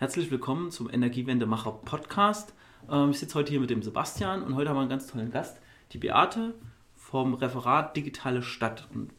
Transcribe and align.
Herzlich 0.00 0.30
willkommen 0.30 0.70
zum 0.70 0.88
Energiewendemacher 0.88 1.72
Podcast. 1.72 2.54
Ähm, 2.90 3.10
ich 3.10 3.18
sitze 3.18 3.34
heute 3.34 3.50
hier 3.50 3.60
mit 3.60 3.68
dem 3.68 3.82
Sebastian 3.82 4.42
und 4.42 4.54
heute 4.54 4.70
haben 4.70 4.76
wir 4.76 4.80
einen 4.80 4.88
ganz 4.88 5.06
tollen 5.06 5.30
Gast, 5.30 5.58
die 5.92 5.98
Beate 5.98 6.54
vom 6.96 7.34
Referat 7.34 7.94
Digitale 7.94 8.42
Stadt. 8.42 8.88
Und 8.94 9.12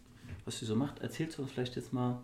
was 0.43 0.57
sie 0.57 0.65
so 0.65 0.75
macht, 0.75 0.97
erzählst 0.97 1.37
du 1.37 1.43
uns 1.43 1.51
vielleicht 1.51 1.75
jetzt 1.75 1.93
mal 1.93 2.19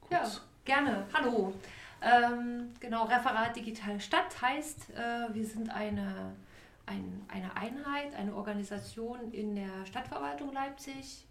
kurz? 0.00 0.12
Ja, 0.12 0.40
gerne. 0.64 1.06
Hallo. 1.12 1.54
Ähm, 2.00 2.68
genau, 2.78 3.06
Referat 3.06 3.56
Digitale 3.56 3.98
Stadt 3.98 4.40
heißt, 4.40 4.90
äh, 4.90 5.34
wir 5.34 5.44
sind 5.44 5.68
eine, 5.68 6.36
ein, 6.86 7.26
eine 7.26 7.56
Einheit, 7.56 8.14
eine 8.14 8.32
Organisation 8.32 9.32
in 9.32 9.56
der 9.56 9.84
Stadtverwaltung 9.86 10.52
Leipzig 10.52 11.25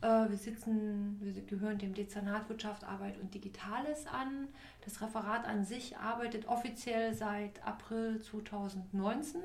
wir 0.00 0.36
sitzen, 0.38 1.18
wir 1.20 1.42
gehören 1.42 1.78
dem 1.78 1.92
Dezernat 1.94 2.48
Wirtschaft, 2.48 2.84
Arbeit 2.84 3.18
und 3.18 3.34
Digitales 3.34 4.06
an. 4.06 4.48
Das 4.84 5.02
Referat 5.02 5.46
an 5.46 5.64
sich 5.64 5.96
arbeitet 5.98 6.48
offiziell 6.48 7.12
seit 7.14 7.62
April 7.66 8.20
2019 8.20 9.42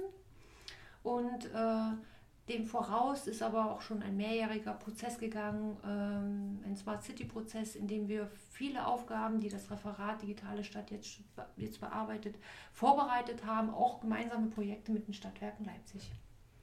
und 1.03 1.45
äh, 1.53 2.49
dem 2.49 2.65
voraus 2.65 3.27
ist 3.27 3.41
aber 3.41 3.71
auch 3.71 3.81
schon 3.81 4.03
ein 4.03 4.17
mehrjähriger 4.17 4.73
Prozess 4.73 5.17
gegangen, 5.17 5.77
ähm, 5.83 6.59
ein 6.63 6.75
Smart 6.75 7.03
City 7.03 7.25
Prozess, 7.25 7.75
in 7.75 7.87
dem 7.87 8.07
wir 8.07 8.29
viele 8.51 8.85
Aufgaben, 8.85 9.39
die 9.39 9.49
das 9.49 9.69
Referat 9.69 10.21
Digitale 10.21 10.63
Stadt 10.63 10.91
jetzt, 10.91 11.19
jetzt 11.57 11.79
bearbeitet, 11.79 12.35
vorbereitet 12.71 13.45
haben, 13.45 13.71
auch 13.71 14.01
gemeinsame 14.01 14.47
Projekte 14.47 14.91
mit 14.91 15.07
den 15.07 15.13
Stadtwerken 15.13 15.65
Leipzig. 15.65 16.11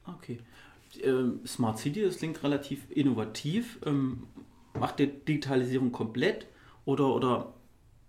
Okay 0.05 0.39
ähm, 1.01 1.45
Smart 1.45 1.79
City, 1.79 2.01
das 2.01 2.17
klingt 2.17 2.43
relativ 2.43 2.89
innovativ. 2.89 3.79
Ähm, 3.85 4.27
macht 4.73 4.99
ihr 4.99 5.07
Digitalisierung 5.07 5.91
komplett 5.91 6.47
oder, 6.85 7.15
oder 7.15 7.53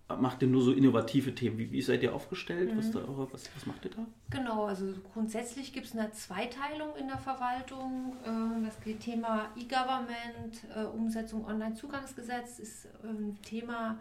macht 0.09 0.43
ihr 0.43 0.49
nur 0.49 0.63
so 0.63 0.73
innovative 0.73 1.35
Themen? 1.35 1.59
Wie, 1.59 1.73
wie 1.73 1.83
seid 1.83 2.03
ihr 2.03 2.15
aufgestellt? 2.15 2.73
Mhm. 2.73 2.79
Was, 2.79 2.91
da, 2.91 3.01
was, 3.07 3.51
was, 3.55 3.67
macht 3.67 3.85
ihr 3.85 3.91
da? 3.91 4.07
Genau, 4.31 4.65
also 4.65 4.87
grundsätzlich 5.13 5.73
gibt 5.73 5.87
es 5.87 5.97
eine 5.97 6.13
Zweiteilung 6.13 6.95
in 6.97 7.09
der 7.09 7.19
Verwaltung. 7.19 8.17
Ähm, 8.27 8.65
das 8.65 8.79
Thema 8.99 9.49
E-Government, 9.57 10.65
äh, 10.75 10.85
Umsetzung 10.85 11.47
Online-Zugangsgesetz 11.47 12.59
ist 12.59 12.89
ein 13.03 13.39
Thema, 13.43 13.99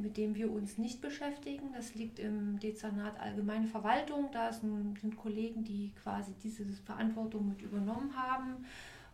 mit 0.00 0.16
dem 0.16 0.36
wir 0.36 0.52
uns 0.52 0.78
nicht 0.78 1.00
beschäftigen. 1.00 1.72
Das 1.74 1.94
liegt 1.94 2.20
im 2.20 2.60
Dezernat 2.60 3.18
Allgemeine 3.18 3.66
Verwaltung. 3.66 4.28
Da 4.32 4.52
sind 4.52 5.16
Kollegen, 5.16 5.64
die 5.64 5.92
quasi 6.02 6.32
diese 6.42 6.64
Verantwortung 6.84 7.48
mit 7.48 7.60
übernommen 7.60 8.14
haben. 8.16 8.64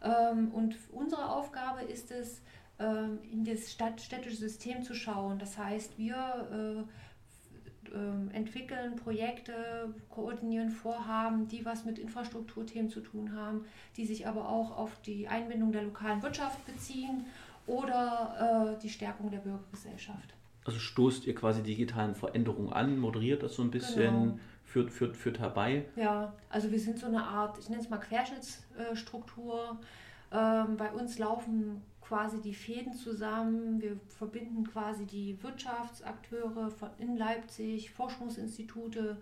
Ähm, 0.02 0.50
und 0.52 0.76
unsere 0.92 1.30
Aufgabe 1.30 1.82
ist 1.82 2.10
es, 2.10 2.42
ähm, 2.78 3.18
in 3.30 3.44
das 3.44 3.72
städtische 3.72 4.36
System 4.36 4.82
zu 4.82 4.94
schauen. 4.94 5.38
Das 5.38 5.58
heißt, 5.58 5.98
wir 5.98 6.86
äh, 6.86 8.36
entwickeln 8.36 8.96
Projekte, 8.96 9.94
koordinieren 10.10 10.70
Vorhaben, 10.70 11.48
die 11.48 11.64
was 11.64 11.86
mit 11.86 11.98
Infrastrukturthemen 11.98 12.90
zu 12.90 13.00
tun 13.00 13.32
haben, 13.34 13.64
die 13.96 14.04
sich 14.04 14.26
aber 14.26 14.48
auch 14.48 14.76
auf 14.76 15.00
die 15.00 15.26
Einbindung 15.26 15.72
der 15.72 15.84
lokalen 15.84 16.22
Wirtschaft 16.22 16.64
beziehen 16.66 17.24
oder 17.69 18.74
äh, 18.77 18.83
die 18.83 18.88
Stärkung 18.88 19.30
der 19.30 19.38
Bürgergesellschaft. 19.38 20.34
Also 20.64 20.78
stoßt 20.78 21.27
ihr 21.27 21.34
quasi 21.34 21.62
digitalen 21.62 22.14
Veränderungen 22.14 22.72
an, 22.72 22.98
moderiert 22.98 23.42
das 23.42 23.55
so 23.55 23.62
ein 23.62 23.70
bisschen, 23.70 24.22
genau. 24.22 24.38
führt, 24.64 24.91
führt, 24.91 25.16
führt 25.16 25.38
herbei? 25.38 25.86
Ja, 25.96 26.34
also 26.50 26.70
wir 26.70 26.80
sind 26.80 26.98
so 26.98 27.06
eine 27.06 27.22
Art, 27.22 27.58
ich 27.58 27.69
nenne 27.69 27.80
es 27.80 27.89
mal 27.89 27.98
Querschnittsstruktur. 27.98 29.78
Ähm, 30.30 30.77
bei 30.77 30.92
uns 30.92 31.19
laufen 31.19 31.83
quasi 32.02 32.41
die 32.41 32.55
Fäden 32.55 32.94
zusammen. 32.94 33.80
Wir 33.80 33.98
verbinden 34.08 34.66
quasi 34.66 35.06
die 35.06 35.42
Wirtschaftsakteure 35.42 36.70
von 36.70 36.91
in 36.98 37.16
Leipzig, 37.16 37.91
Forschungsinstitute, 37.91 39.19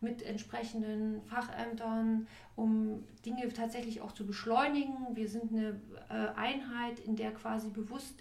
mit 0.00 0.22
entsprechenden 0.22 1.20
Fachämtern, 1.22 2.26
um 2.56 3.04
Dinge 3.24 3.48
tatsächlich 3.52 4.00
auch 4.00 4.12
zu 4.12 4.26
beschleunigen. 4.26 4.94
Wir 5.14 5.28
sind 5.28 5.52
eine 5.52 5.80
äh, 6.08 6.38
Einheit, 6.38 6.98
in 7.00 7.16
der 7.16 7.32
quasi 7.32 7.68
bewusst 7.68 8.14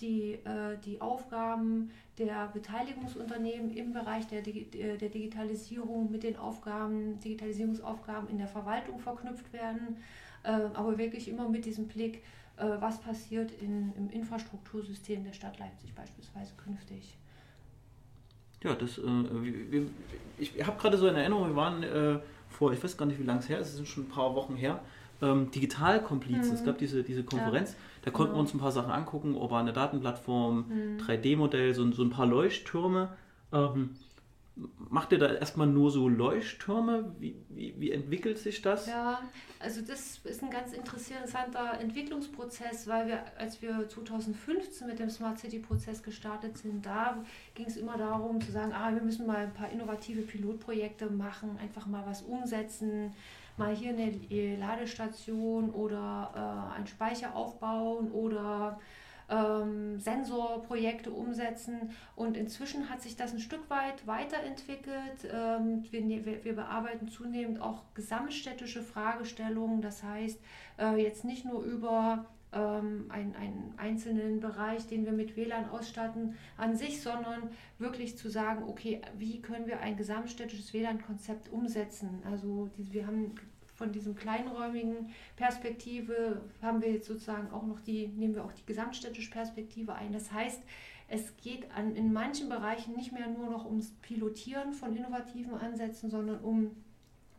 die, 0.00 0.34
äh, 0.44 0.76
die 0.84 1.00
Aufgaben 1.00 1.90
der 2.18 2.48
Beteiligungsunternehmen 2.48 3.70
im 3.70 3.92
Bereich 3.92 4.26
der, 4.26 4.42
der 4.42 5.08
Digitalisierung 5.08 6.10
mit 6.10 6.22
den 6.22 6.36
Aufgaben, 6.36 7.20
Digitalisierungsaufgaben 7.20 8.28
in 8.28 8.38
der 8.38 8.48
Verwaltung 8.48 8.98
verknüpft 8.98 9.52
werden, 9.52 9.96
äh, 10.42 10.50
aber 10.50 10.98
wirklich 10.98 11.28
immer 11.28 11.48
mit 11.48 11.64
diesem 11.64 11.86
Blick, 11.86 12.22
was 12.56 13.00
passiert 13.00 13.52
in, 13.52 13.90
im 13.96 14.10
Infrastruktursystem 14.10 15.24
der 15.24 15.32
Stadt 15.32 15.58
Leipzig 15.58 15.94
beispielsweise 15.94 16.52
künftig. 16.56 17.16
Ja, 18.62 18.74
das, 18.74 18.98
äh, 18.98 19.02
wir, 19.02 19.86
ich 20.38 20.66
habe 20.66 20.80
gerade 20.80 20.96
so 20.96 21.06
eine 21.06 21.20
Erinnerung, 21.20 21.48
wir 21.48 21.56
waren 21.56 21.82
äh, 21.82 22.18
vor, 22.48 22.72
ich 22.72 22.82
weiß 22.82 22.96
gar 22.96 23.06
nicht, 23.06 23.18
wie 23.18 23.24
lange 23.24 23.40
es 23.40 23.48
her 23.48 23.58
ist, 23.58 23.68
es 23.68 23.76
sind 23.76 23.88
schon 23.88 24.04
ein 24.04 24.08
paar 24.08 24.34
Wochen 24.34 24.56
her, 24.56 24.80
ähm, 25.22 25.50
Digitalkomplizen. 25.50 26.48
Mhm. 26.48 26.54
Es 26.54 26.64
gab 26.64 26.78
diese, 26.78 27.02
diese 27.02 27.24
Konferenz, 27.24 27.72
ja, 27.72 27.76
da 28.02 28.10
konnten 28.10 28.32
genau. 28.32 28.38
wir 28.38 28.42
uns 28.42 28.54
ein 28.54 28.58
paar 28.58 28.72
Sachen 28.72 28.90
angucken, 28.90 29.34
urbane 29.34 29.72
Datenplattform, 29.72 30.66
mhm. 30.68 30.98
3D-Modell, 30.98 31.74
so, 31.74 31.90
so 31.92 32.02
ein 32.02 32.10
paar 32.10 32.26
Leuchttürme. 32.26 33.10
Ähm, 33.52 33.90
macht 34.90 35.12
ihr 35.12 35.18
da 35.18 35.32
erstmal 35.32 35.66
nur 35.66 35.90
so 35.90 36.08
Leuchttürme? 36.08 37.14
Wie, 37.18 37.36
wie, 37.48 37.74
wie, 37.78 37.92
entwickelt 37.92 38.38
sich 38.38 38.62
das? 38.62 38.86
Ja, 38.86 39.20
also 39.58 39.80
das 39.80 40.18
ist 40.24 40.42
ein 40.42 40.50
ganz 40.50 40.72
interessanter 40.72 41.78
Entwicklungsprozess, 41.80 42.86
weil 42.86 43.08
wir, 43.08 43.22
als 43.38 43.62
wir 43.62 43.88
2015 43.88 44.86
mit 44.86 44.98
dem 44.98 45.10
Smart 45.10 45.38
City 45.38 45.58
Prozess 45.58 46.02
gestartet 46.02 46.58
sind, 46.58 46.84
da 46.84 47.22
ging 47.54 47.66
es 47.66 47.76
immer 47.76 47.96
darum 47.96 48.40
zu 48.40 48.52
sagen, 48.52 48.72
ah, 48.72 48.92
wir 48.92 49.02
müssen 49.02 49.26
mal 49.26 49.36
ein 49.36 49.54
paar 49.54 49.70
innovative 49.70 50.22
Pilotprojekte 50.22 51.06
machen, 51.10 51.58
einfach 51.62 51.86
mal 51.86 52.04
was 52.06 52.22
umsetzen, 52.22 53.12
mal 53.56 53.74
hier 53.74 53.90
eine 53.90 54.56
Ladestation 54.56 55.70
oder 55.70 56.32
äh, 56.34 56.76
einen 56.76 56.86
Speicher 56.86 57.34
aufbauen 57.34 58.10
oder 58.10 58.80
ähm, 59.30 59.98
Sensorprojekte 60.00 61.10
umsetzen. 61.10 61.90
Und 62.16 62.36
inzwischen 62.36 62.90
hat 62.90 63.00
sich 63.00 63.16
das 63.16 63.32
ein 63.32 63.38
Stück 63.38 63.70
weit 63.70 64.06
weiterentwickelt. 64.06 65.28
Ähm, 65.32 65.84
wir, 65.90 66.02
ne-, 66.02 66.44
wir, 66.44 66.54
bearbeiten 66.54 67.08
zunehmend 67.08 67.60
auch 67.60 67.82
gesamtstädtische 67.94 68.82
Fragestellungen. 68.82 69.80
Das 69.80 70.02
heißt, 70.02 70.38
äh, 70.78 71.02
jetzt 71.02 71.24
nicht 71.24 71.44
nur 71.44 71.62
über 71.62 72.26
ähm, 72.52 73.06
einen, 73.08 73.34
einen 73.36 73.74
einzelnen 73.76 74.40
Bereich, 74.40 74.86
den 74.86 75.04
wir 75.04 75.12
mit 75.12 75.36
WLAN 75.36 75.70
ausstatten 75.70 76.34
an 76.56 76.74
sich, 76.74 77.00
sondern 77.00 77.50
wirklich 77.78 78.18
zu 78.18 78.28
sagen, 78.28 78.64
okay, 78.64 79.00
wie 79.16 79.40
können 79.40 79.66
wir 79.66 79.80
ein 79.80 79.96
gesamtstädtisches 79.96 80.74
WLAN-Konzept 80.74 81.52
umsetzen? 81.52 82.22
Also 82.28 82.68
die, 82.76 82.92
wir 82.92 83.06
haben 83.06 83.34
von 83.80 83.92
diesem 83.92 84.14
kleinräumigen 84.14 85.08
Perspektive 85.36 86.42
haben 86.60 86.82
wir 86.82 86.92
jetzt 86.92 87.06
sozusagen 87.06 87.50
auch 87.50 87.62
noch 87.62 87.80
die, 87.80 88.08
nehmen 88.08 88.34
wir 88.34 88.44
auch 88.44 88.52
die 88.52 88.66
gesamtstädtische 88.66 89.30
Perspektive 89.30 89.94
ein. 89.94 90.12
Das 90.12 90.30
heißt, 90.30 90.60
es 91.08 91.34
geht 91.38 91.70
an, 91.74 91.96
in 91.96 92.12
manchen 92.12 92.50
Bereichen 92.50 92.94
nicht 92.94 93.10
mehr 93.12 93.26
nur 93.26 93.48
noch 93.48 93.64
ums 93.64 93.92
Pilotieren 94.02 94.74
von 94.74 94.94
innovativen 94.94 95.54
Ansätzen, 95.54 96.10
sondern 96.10 96.40
um 96.40 96.76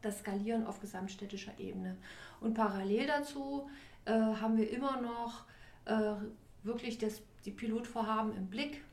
das 0.02 0.22
Skalieren 0.22 0.66
auf 0.66 0.82
gesamtstädtischer 0.82 1.52
Ebene. 1.60 1.96
Und 2.40 2.56
parallel 2.56 3.06
dazu 3.06 3.70
äh, 4.06 4.12
haben 4.12 4.58
wir 4.58 4.68
immer 4.72 5.00
noch 5.00 5.46
äh, 5.86 6.16
wirklich 6.64 6.98
das, 6.98 7.22
die 7.46 7.52
Pilotvorhaben 7.52 8.36
im 8.36 8.48
Blick, 8.48 8.84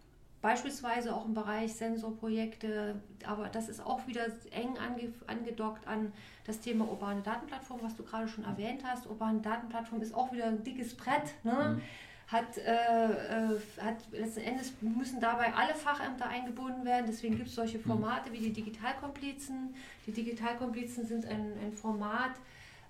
Beispielsweise 0.41 1.15
auch 1.15 1.26
im 1.26 1.34
Bereich 1.34 1.75
Sensorprojekte, 1.75 2.94
aber 3.26 3.49
das 3.49 3.69
ist 3.69 3.84
auch 3.84 4.06
wieder 4.06 4.26
eng 4.53 4.78
ange, 4.78 5.12
angedockt 5.26 5.87
an 5.88 6.12
das 6.47 6.60
Thema 6.60 6.88
urbane 6.88 7.22
Datenplattform, 7.22 7.81
was 7.82 7.97
du 7.97 8.04
gerade 8.04 8.28
schon 8.28 8.44
erwähnt 8.44 8.84
hast. 8.84 9.06
Urbane 9.06 9.41
Datenplattform 9.41 10.00
ist 10.00 10.15
auch 10.15 10.32
wieder 10.32 10.47
ein 10.47 10.62
dickes 10.62 10.94
Brett. 10.94 11.34
Ne? 11.43 11.77
Mhm. 11.77 11.82
Hat, 12.28 12.56
äh, 12.59 13.54
äh, 13.54 13.59
hat 13.81 13.97
letzten 14.12 14.41
Endes 14.41 14.72
müssen 14.81 15.19
dabei 15.19 15.53
alle 15.54 15.75
Fachämter 15.75 16.28
eingebunden 16.28 16.84
werden. 16.84 17.07
Deswegen 17.09 17.36
gibt 17.36 17.48
es 17.48 17.57
solche 17.57 17.78
mhm. 17.78 17.84
Formate 17.84 18.33
wie 18.33 18.39
die 18.39 18.53
Digitalkomplizen. 18.53 19.74
Die 20.07 20.12
Digitalkomplizen 20.12 21.04
sind 21.04 21.27
ein, 21.27 21.53
ein 21.60 21.72
Format, 21.72 22.33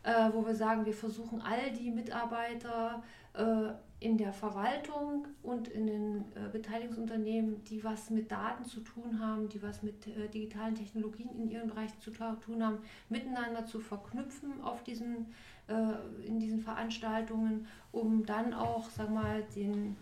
äh, 0.02 0.28
wo 0.34 0.44
wir 0.44 0.54
sagen, 0.54 0.84
wir 0.84 0.94
versuchen 0.94 1.40
all 1.40 1.70
die 1.70 1.90
Mitarbeiter 1.90 3.02
äh, 3.32 3.72
in 4.00 4.16
der 4.16 4.32
Verwaltung 4.32 5.26
und 5.42 5.68
in 5.68 5.86
den 5.86 6.24
äh, 6.36 6.48
Beteiligungsunternehmen, 6.52 7.64
die 7.64 7.82
was 7.82 8.10
mit 8.10 8.30
Daten 8.30 8.64
zu 8.64 8.80
tun 8.80 9.18
haben, 9.18 9.48
die 9.48 9.60
was 9.60 9.82
mit 9.82 10.06
äh, 10.06 10.28
digitalen 10.28 10.76
Technologien 10.76 11.30
in 11.36 11.50
ihren 11.50 11.68
Bereichen 11.68 12.00
zu 12.00 12.10
tun 12.10 12.64
haben, 12.64 12.78
miteinander 13.08 13.66
zu 13.66 13.80
verknüpfen 13.80 14.60
auf 14.62 14.84
diesen, 14.84 15.26
äh, 15.66 16.26
in 16.26 16.38
diesen 16.38 16.60
Veranstaltungen, 16.60 17.66
um 17.90 18.24
dann 18.24 18.54
auch, 18.54 18.88
sag 18.90 19.10
mal, 19.10 19.42
den, 19.56 19.96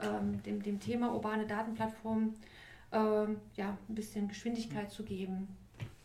ähm, 0.00 0.42
dem, 0.44 0.62
dem 0.62 0.80
Thema 0.80 1.12
urbane 1.12 1.46
Datenplattform 1.46 2.32
ähm, 2.92 3.36
ja, 3.56 3.76
ein 3.88 3.94
bisschen 3.94 4.28
Geschwindigkeit 4.28 4.90
zu 4.90 5.02
geben. 5.02 5.48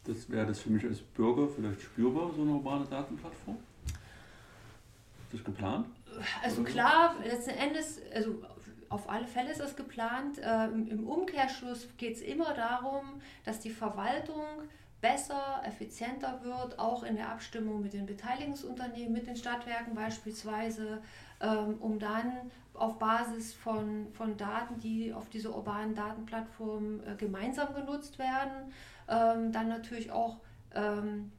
Das 0.03 0.29
wäre 0.29 0.47
das 0.47 0.59
für 0.59 0.71
mich 0.71 0.83
als 0.83 0.99
Bürger 0.99 1.47
vielleicht 1.47 1.81
spürbar, 1.81 2.31
so 2.35 2.41
eine 2.41 2.51
urbane 2.51 2.85
Datenplattform? 2.85 3.57
Ist 3.85 5.33
das 5.33 5.43
geplant? 5.45 5.85
Also 6.43 6.63
klar, 6.63 7.15
letzten 7.23 7.51
Endes, 7.51 7.99
also 8.13 8.41
auf 8.89 9.09
alle 9.09 9.25
Fälle 9.25 9.51
ist 9.51 9.61
es 9.61 9.75
geplant. 9.75 10.39
Ähm, 10.43 10.87
Im 10.87 11.07
Umkehrschluss 11.07 11.87
geht 11.97 12.15
es 12.15 12.21
immer 12.21 12.53
darum, 12.53 13.21
dass 13.45 13.59
die 13.59 13.69
Verwaltung 13.69 14.43
besser, 14.99 15.61
effizienter 15.65 16.41
wird, 16.43 16.77
auch 16.77 17.03
in 17.03 17.15
der 17.15 17.29
Abstimmung 17.29 17.81
mit 17.81 17.93
den 17.93 18.05
Beteiligungsunternehmen, 18.05 19.11
mit 19.11 19.27
den 19.27 19.35
Stadtwerken 19.35 19.95
beispielsweise, 19.95 21.01
ähm, 21.41 21.77
um 21.79 21.97
dann 21.97 22.51
auf 22.73 22.99
Basis 22.99 23.53
von, 23.53 24.07
von 24.13 24.37
Daten, 24.37 24.79
die 24.79 25.13
auf 25.13 25.29
dieser 25.29 25.55
urbanen 25.55 25.95
Datenplattform 25.95 27.01
äh, 27.05 27.15
gemeinsam 27.15 27.73
genutzt 27.73 28.19
werden, 28.19 28.71
ähm, 29.07 29.51
dann 29.51 29.67
natürlich 29.67 30.11
auch 30.11 30.37
ähm, 30.75 31.31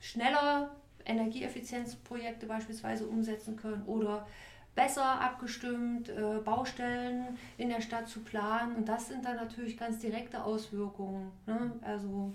schneller 0.00 0.74
Energieeffizienzprojekte 1.08 2.46
beispielsweise 2.46 3.06
umsetzen 3.06 3.56
können 3.56 3.82
oder 3.86 4.26
besser 4.74 5.20
abgestimmt, 5.20 6.08
äh, 6.08 6.38
Baustellen 6.44 7.36
in 7.56 7.68
der 7.68 7.80
Stadt 7.80 8.08
zu 8.08 8.20
planen. 8.20 8.76
Und 8.76 8.88
das 8.88 9.08
sind 9.08 9.24
dann 9.24 9.36
natürlich 9.36 9.76
ganz 9.76 9.98
direkte 9.98 10.44
Auswirkungen. 10.44 11.32
Ne? 11.46 11.72
Also 11.82 12.32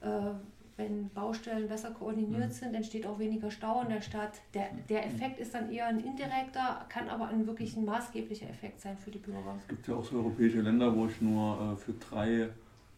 äh, 0.00 0.32
wenn 0.78 1.10
Baustellen 1.10 1.68
besser 1.68 1.90
koordiniert 1.90 2.48
mhm. 2.48 2.52
sind, 2.52 2.74
entsteht 2.74 3.06
auch 3.06 3.18
weniger 3.18 3.50
Stau 3.50 3.82
in 3.82 3.90
der 3.90 4.00
Stadt. 4.00 4.40
Der, 4.54 4.68
der 4.88 5.02
mhm. 5.02 5.14
Effekt 5.14 5.38
ist 5.38 5.54
dann 5.54 5.70
eher 5.70 5.86
ein 5.86 6.00
indirekter, 6.00 6.86
kann 6.88 7.08
aber 7.08 7.28
ein 7.28 7.46
wirklich 7.46 7.76
ein 7.76 7.84
maßgeblicher 7.84 8.48
Effekt 8.48 8.80
sein 8.80 8.96
für 8.96 9.10
die 9.10 9.18
Bürger. 9.18 9.54
Es 9.58 9.68
gibt 9.68 9.86
ja 9.86 9.94
auch 9.94 10.04
so 10.04 10.16
europäische 10.16 10.62
Länder, 10.62 10.96
wo 10.96 11.06
ich 11.06 11.20
nur 11.20 11.74
äh, 11.74 11.76
für 11.76 11.92
drei 11.92 12.48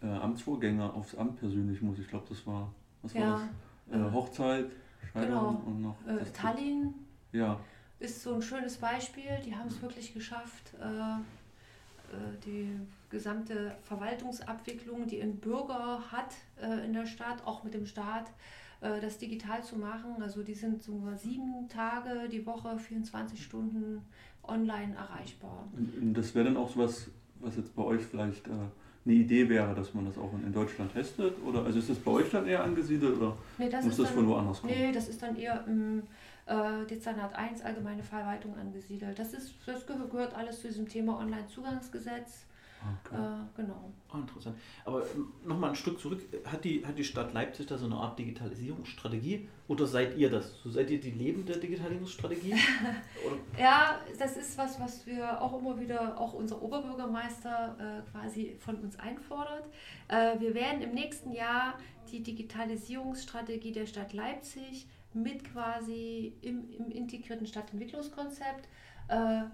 äh, 0.02 0.06
Amtsvorgänge 0.06 0.92
aufs 0.92 1.16
Amt 1.16 1.40
persönlich 1.40 1.82
muss. 1.82 1.98
Ich 1.98 2.06
glaube, 2.08 2.26
das 2.28 2.46
war, 2.46 2.72
was 3.02 3.12
ja. 3.12 3.20
war 3.22 3.48
das? 3.90 4.00
Äh, 4.00 4.12
Hochzeit, 4.12 4.66
Scheidung 5.12 5.28
genau. 5.28 5.62
und 5.66 5.82
noch. 5.82 5.96
Äh, 6.06 6.24
Tallinn. 6.32 6.94
Ja 7.32 7.58
ist 8.04 8.22
so 8.22 8.34
ein 8.34 8.42
schönes 8.42 8.76
Beispiel. 8.76 9.40
Die 9.44 9.56
haben 9.56 9.68
es 9.68 9.80
wirklich 9.82 10.14
geschafft, 10.14 10.74
äh, 10.80 10.86
äh, 10.86 11.20
die 12.44 12.70
gesamte 13.10 13.74
Verwaltungsabwicklung, 13.82 15.06
die 15.06 15.20
ein 15.20 15.36
Bürger 15.36 16.02
hat 16.10 16.34
äh, 16.60 16.84
in 16.84 16.92
der 16.92 17.06
Stadt, 17.06 17.44
auch 17.44 17.64
mit 17.64 17.74
dem 17.74 17.86
Staat, 17.86 18.30
das 18.80 19.16
digital 19.16 19.64
zu 19.64 19.78
machen. 19.78 20.20
Also 20.20 20.42
die 20.42 20.52
sind 20.52 20.82
so 20.82 21.10
sieben 21.16 21.70
Tage 21.70 22.28
die 22.28 22.44
Woche, 22.44 22.78
24 22.78 23.42
Stunden 23.42 24.02
online 24.42 24.94
erreichbar. 24.94 25.66
Und 25.72 26.12
das 26.12 26.34
wäre 26.34 26.44
dann 26.44 26.58
auch 26.58 26.68
so 26.68 26.80
was, 26.80 27.08
was 27.40 27.56
jetzt 27.56 27.74
bei 27.74 27.82
euch 27.82 28.02
vielleicht 28.02 28.46
eine 29.04 29.14
Idee 29.14 29.48
wäre, 29.48 29.74
dass 29.74 29.92
man 29.92 30.06
das 30.06 30.16
auch 30.16 30.32
in 30.32 30.52
Deutschland 30.52 30.92
testet? 30.92 31.34
Oder 31.44 31.64
also 31.64 31.78
ist 31.78 31.90
das 31.90 31.98
bei 31.98 32.10
euch 32.10 32.30
dann 32.30 32.46
eher 32.46 32.62
angesiedelt 32.62 33.16
oder 33.16 33.36
nee, 33.58 33.68
das 33.68 33.84
muss 33.84 33.96
das 33.96 34.06
dann, 34.06 34.14
von 34.16 34.28
woanders 34.28 34.60
kommen? 34.60 34.72
Nee, 34.72 34.92
das 34.92 35.08
ist 35.08 35.22
dann 35.22 35.36
eher 35.36 35.64
im 35.66 36.02
äh, 36.46 36.86
Dezernat 36.88 37.34
1 37.34 37.62
allgemeine 37.62 38.02
Verwaltung 38.02 38.56
angesiedelt. 38.56 39.18
Das, 39.18 39.34
ist, 39.34 39.54
das 39.66 39.86
gehört 39.86 40.34
alles 40.34 40.60
zu 40.60 40.68
diesem 40.68 40.88
Thema 40.88 41.18
Onlinezugangsgesetz. 41.18 42.46
Okay. 42.84 43.16
Äh, 43.16 43.62
genau. 43.62 43.92
Oh, 44.12 44.16
interessant. 44.18 44.56
Aber 44.84 45.02
nochmal 45.44 45.70
ein 45.70 45.76
Stück 45.76 45.98
zurück. 45.98 46.22
Hat 46.44 46.64
die, 46.64 46.84
hat 46.84 46.98
die 46.98 47.04
Stadt 47.04 47.32
Leipzig 47.32 47.66
da 47.66 47.78
so 47.78 47.86
eine 47.86 47.96
Art 47.96 48.18
Digitalisierungsstrategie? 48.18 49.48
Oder 49.68 49.86
seid 49.86 50.16
ihr 50.16 50.30
das? 50.30 50.60
So 50.62 50.70
seid 50.70 50.90
ihr 50.90 51.00
die 51.00 51.10
lebende 51.10 51.56
Digitalisierungsstrategie? 51.56 52.54
ja, 53.58 53.98
das 54.18 54.36
ist 54.36 54.58
was, 54.58 54.78
was 54.80 55.06
wir 55.06 55.40
auch 55.40 55.58
immer 55.58 55.80
wieder, 55.80 56.20
auch 56.20 56.34
unser 56.34 56.60
Oberbürgermeister 56.60 57.76
äh, 57.78 58.10
quasi 58.10 58.56
von 58.58 58.76
uns 58.76 58.98
einfordert. 58.98 59.64
Äh, 60.08 60.38
wir 60.40 60.54
werden 60.54 60.82
im 60.82 60.92
nächsten 60.92 61.32
Jahr 61.32 61.78
die 62.10 62.22
Digitalisierungsstrategie 62.22 63.72
der 63.72 63.86
Stadt 63.86 64.12
Leipzig 64.12 64.86
mit 65.14 65.44
quasi 65.44 66.34
im, 66.42 66.70
im 66.70 66.90
integrierten 66.90 67.46
Stadtentwicklungskonzept 67.46 68.68
äh, 69.08 69.44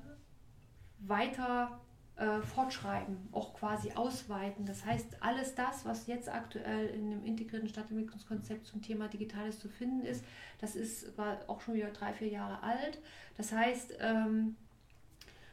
weiter 1.01 1.81
äh, 2.21 2.43
fortschreiben, 2.43 3.17
auch 3.33 3.55
quasi 3.55 3.93
ausweiten. 3.93 4.67
Das 4.67 4.85
heißt, 4.85 5.23
alles 5.23 5.55
das, 5.55 5.87
was 5.87 6.07
jetzt 6.07 6.29
aktuell 6.29 6.89
in 6.89 7.11
dem 7.11 7.25
integrierten 7.25 7.67
Stadtentwicklungskonzept 7.67 8.67
zum 8.67 8.83
Thema 8.83 9.09
Digitales 9.09 9.59
zu 9.59 9.71
finden 9.71 10.05
ist, 10.05 10.23
das 10.61 10.77
ist 10.77 11.17
war 11.17 11.39
auch 11.47 11.63
schon 11.63 11.75
wieder 11.75 11.89
drei, 11.89 12.13
vier 12.13 12.29
Jahre 12.29 12.63
alt. 12.63 12.99
Das 13.39 13.53
heißt, 13.53 13.97
ähm, 14.01 14.57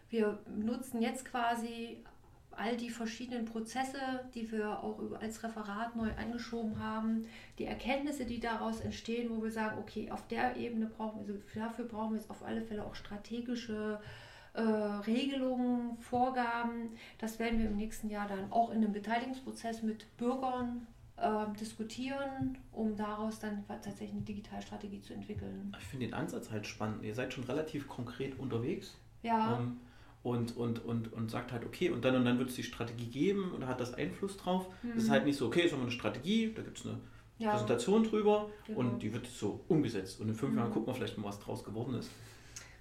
wir 0.10 0.40
nutzen 0.58 1.02
jetzt 1.02 1.24
quasi 1.24 2.04
all 2.52 2.76
die 2.76 2.90
verschiedenen 2.90 3.46
Prozesse, 3.46 4.26
die 4.36 4.52
wir 4.52 4.84
auch 4.84 5.00
als 5.22 5.42
Referat 5.44 5.96
neu 5.96 6.12
angeschoben 6.18 6.80
haben, 6.80 7.28
die 7.60 7.66
Erkenntnisse, 7.66 8.26
die 8.26 8.42
daraus 8.42 8.82
entstehen, 8.82 9.30
wo 9.30 9.42
wir 9.42 9.52
sagen, 9.52 9.78
okay, 9.80 10.12
auf 10.12 10.28
der 10.28 10.58
Ebene 10.58 10.88
brauchen 10.88 11.26
wir, 11.26 11.36
also 11.36 11.46
dafür 11.56 11.86
brauchen 11.86 12.12
wir 12.12 12.18
jetzt 12.18 12.30
auf 12.30 12.44
alle 12.44 12.62
Fälle 12.62 12.84
auch 12.84 12.96
strategische 12.96 14.02
äh, 14.02 14.27
Regelungen, 14.62 15.98
Vorgaben. 16.00 16.90
Das 17.18 17.40
werden 17.40 17.60
wir 17.60 17.68
im 17.68 17.78
nächsten 17.78 18.10
Jahr 18.10 18.28
dann 18.28 18.52
auch 18.52 18.72
in 18.72 18.78
einem 18.78 18.94
Beteiligungsprozess 18.94 19.84
mit 19.84 20.06
Bürgern 20.18 20.88
äh, 21.18 21.46
diskutieren, 21.60 22.58
um 22.72 22.96
daraus 22.96 23.40
dann 23.40 23.64
tatsächlich 23.68 24.12
eine 24.12 24.22
Digitalstrategie 24.22 25.02
zu 25.02 25.14
entwickeln. 25.14 25.76
Ich 25.80 25.86
finde 25.86 26.06
den 26.08 26.14
Ansatz 26.14 26.52
halt 26.52 26.66
spannend. 26.68 27.04
Ihr 27.04 27.16
seid 27.16 27.34
schon 27.34 27.44
relativ 27.44 27.88
konkret 27.88 28.38
unterwegs. 28.40 28.96
Ja. 29.24 29.58
Ähm, 29.58 29.78
und, 30.24 30.58
und, 30.58 30.84
und, 30.84 31.14
und 31.14 31.32
sagt 31.32 31.52
halt, 31.52 31.66
okay, 31.66 31.90
und 31.90 32.04
dann 32.04 32.16
und 32.16 32.26
dann 32.26 32.38
wird 32.38 32.50
es 32.50 32.56
die 32.56 32.64
Strategie 32.64 33.08
geben 33.08 33.52
und 33.52 33.66
hat 33.66 33.80
das 33.80 33.94
Einfluss 33.94 34.38
drauf. 34.38 34.68
Mhm. 34.84 34.92
Das 34.96 35.04
ist 35.04 35.10
halt 35.10 35.26
nicht 35.26 35.38
so, 35.38 35.48
okay, 35.48 35.62
jetzt 35.62 35.72
haben 35.72 35.80
wir 35.80 35.84
eine 35.84 35.92
Strategie, 35.92 36.54
da 36.54 36.62
gibt 36.62 36.80
es 36.80 36.86
eine 36.86 37.00
ja. 37.38 37.52
Präsentation 37.52 38.04
drüber 38.04 38.50
genau. 38.66 38.80
und 38.80 39.00
die 39.02 39.14
wird 39.14 39.26
so 39.26 39.62
umgesetzt. 39.68 40.20
Und 40.20 40.28
in 40.30 40.36
fünf 40.36 40.52
mhm. 40.52 40.60
Jahren 40.60 40.72
gucken 40.72 40.88
wir 40.88 40.94
vielleicht 40.96 41.18
mal, 41.18 41.28
was 41.28 41.40
draus 41.40 41.64
geworden 41.64 41.94
ist. 41.94 42.10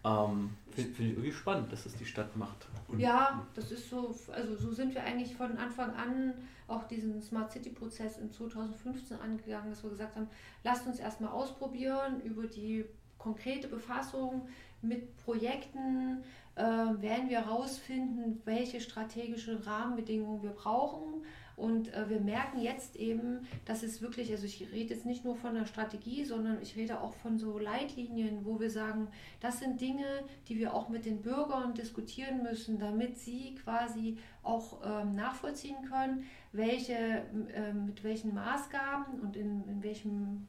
Ähm, 0.06 0.50
Finde 0.70 0.90
find 0.92 1.08
ich 1.08 1.14
irgendwie 1.16 1.32
spannend, 1.32 1.72
dass 1.72 1.84
das 1.84 1.96
die 1.96 2.04
Stadt 2.04 2.36
macht. 2.36 2.68
Und 2.88 3.00
ja, 3.00 3.44
das 3.54 3.72
ist 3.72 3.90
so, 3.90 4.14
also 4.32 4.56
so 4.56 4.72
sind 4.72 4.94
wir 4.94 5.02
eigentlich 5.02 5.34
von 5.34 5.56
Anfang 5.56 5.90
an 5.94 6.34
auch 6.68 6.84
diesen 6.84 7.20
Smart 7.22 7.50
City 7.50 7.70
Prozess 7.70 8.18
in 8.18 8.30
2015 8.30 9.18
angegangen, 9.18 9.70
dass 9.70 9.82
wir 9.82 9.90
gesagt 9.90 10.14
haben, 10.16 10.28
lasst 10.62 10.86
uns 10.86 11.00
erstmal 11.00 11.30
ausprobieren 11.30 12.20
über 12.22 12.46
die 12.46 12.84
konkrete 13.18 13.68
Befassung 13.68 14.48
mit 14.82 15.16
Projekten, 15.24 16.22
äh, 16.54 16.62
werden 16.62 17.28
wir 17.28 17.44
herausfinden, 17.44 18.40
welche 18.44 18.80
strategischen 18.80 19.58
Rahmenbedingungen 19.58 20.42
wir 20.42 20.50
brauchen. 20.50 21.24
Und 21.56 21.92
äh, 21.94 22.08
wir 22.10 22.20
merken 22.20 22.60
jetzt 22.60 22.96
eben, 22.96 23.46
dass 23.64 23.82
es 23.82 24.02
wirklich, 24.02 24.30
also 24.30 24.44
ich 24.44 24.60
rede 24.72 24.92
jetzt 24.92 25.06
nicht 25.06 25.24
nur 25.24 25.36
von 25.36 25.54
der 25.54 25.64
Strategie, 25.64 26.24
sondern 26.24 26.60
ich 26.60 26.76
rede 26.76 27.00
auch 27.00 27.14
von 27.14 27.38
so 27.38 27.58
Leitlinien, 27.58 28.44
wo 28.44 28.60
wir 28.60 28.70
sagen, 28.70 29.08
das 29.40 29.58
sind 29.60 29.80
Dinge, 29.80 30.04
die 30.48 30.58
wir 30.58 30.74
auch 30.74 30.90
mit 30.90 31.06
den 31.06 31.22
Bürgern 31.22 31.72
diskutieren 31.72 32.42
müssen, 32.42 32.78
damit 32.78 33.16
sie 33.18 33.54
quasi 33.54 34.18
auch 34.42 34.80
ähm, 34.84 35.14
nachvollziehen 35.14 35.76
können, 35.88 36.24
welche, 36.52 36.94
äh, 36.94 37.72
mit 37.72 38.04
welchen 38.04 38.34
Maßgaben 38.34 39.20
und 39.20 39.34
in, 39.34 39.66
in 39.66 39.82
welchem 39.82 40.48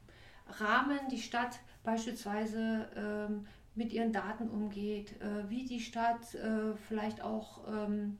Rahmen 0.60 0.98
die 1.10 1.20
Stadt 1.20 1.58
beispielsweise 1.84 2.88
ähm, 2.96 3.46
mit 3.74 3.92
ihren 3.92 4.12
Daten 4.12 4.50
umgeht, 4.50 5.12
äh, 5.22 5.48
wie 5.48 5.64
die 5.64 5.80
Stadt 5.80 6.34
äh, 6.34 6.74
vielleicht 6.88 7.22
auch 7.22 7.66
ähm, 7.66 8.18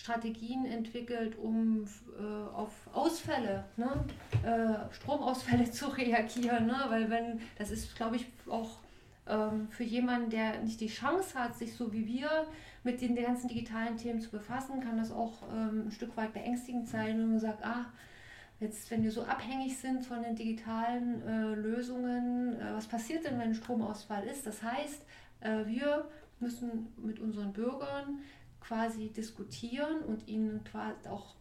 Strategien 0.00 0.64
entwickelt, 0.64 1.36
um 1.38 1.84
äh, 2.18 2.54
auf 2.54 2.72
Ausfälle, 2.94 3.64
ne? 3.76 4.04
äh, 4.42 4.94
Stromausfälle 4.94 5.70
zu 5.70 5.88
reagieren. 5.88 6.66
Ne? 6.66 6.76
Weil 6.88 7.10
wenn, 7.10 7.40
das 7.58 7.70
ist, 7.70 7.94
glaube 7.96 8.16
ich, 8.16 8.26
auch 8.48 8.78
ähm, 9.26 9.68
für 9.70 9.84
jemanden, 9.84 10.30
der 10.30 10.62
nicht 10.62 10.80
die 10.80 10.88
Chance 10.88 11.38
hat, 11.38 11.54
sich 11.54 11.74
so 11.74 11.92
wie 11.92 12.06
wir 12.06 12.46
mit 12.82 13.02
den 13.02 13.14
ganzen 13.14 13.48
digitalen 13.48 13.98
Themen 13.98 14.20
zu 14.20 14.30
befassen, 14.30 14.80
kann 14.80 14.96
das 14.96 15.12
auch 15.12 15.42
ähm, 15.52 15.88
ein 15.88 15.92
Stück 15.92 16.16
weit 16.16 16.32
beängstigend 16.32 16.88
sein, 16.88 17.18
wenn 17.18 17.30
man 17.30 17.40
sagt, 17.40 17.62
ah, 17.62 17.86
Jetzt, 18.58 18.90
wenn 18.90 19.02
wir 19.02 19.10
so 19.10 19.22
abhängig 19.22 19.78
sind 19.78 20.04
von 20.04 20.22
den 20.22 20.36
digitalen 20.36 21.22
äh, 21.26 21.54
Lösungen, 21.54 22.60
äh, 22.60 22.74
was 22.74 22.86
passiert 22.86 23.24
denn, 23.24 23.38
wenn 23.38 23.48
ein 23.48 23.54
Stromausfall 23.54 24.26
ist? 24.26 24.46
Das 24.46 24.62
heißt, 24.62 25.02
äh, 25.40 25.64
wir 25.64 26.06
müssen 26.40 26.92
mit 26.98 27.20
unseren 27.20 27.54
Bürgern 27.54 28.18
quasi 28.70 29.08
diskutieren 29.08 30.02
und 30.06 30.28
ihnen 30.28 30.62
quasi 30.62 31.08
auch, 31.08 31.34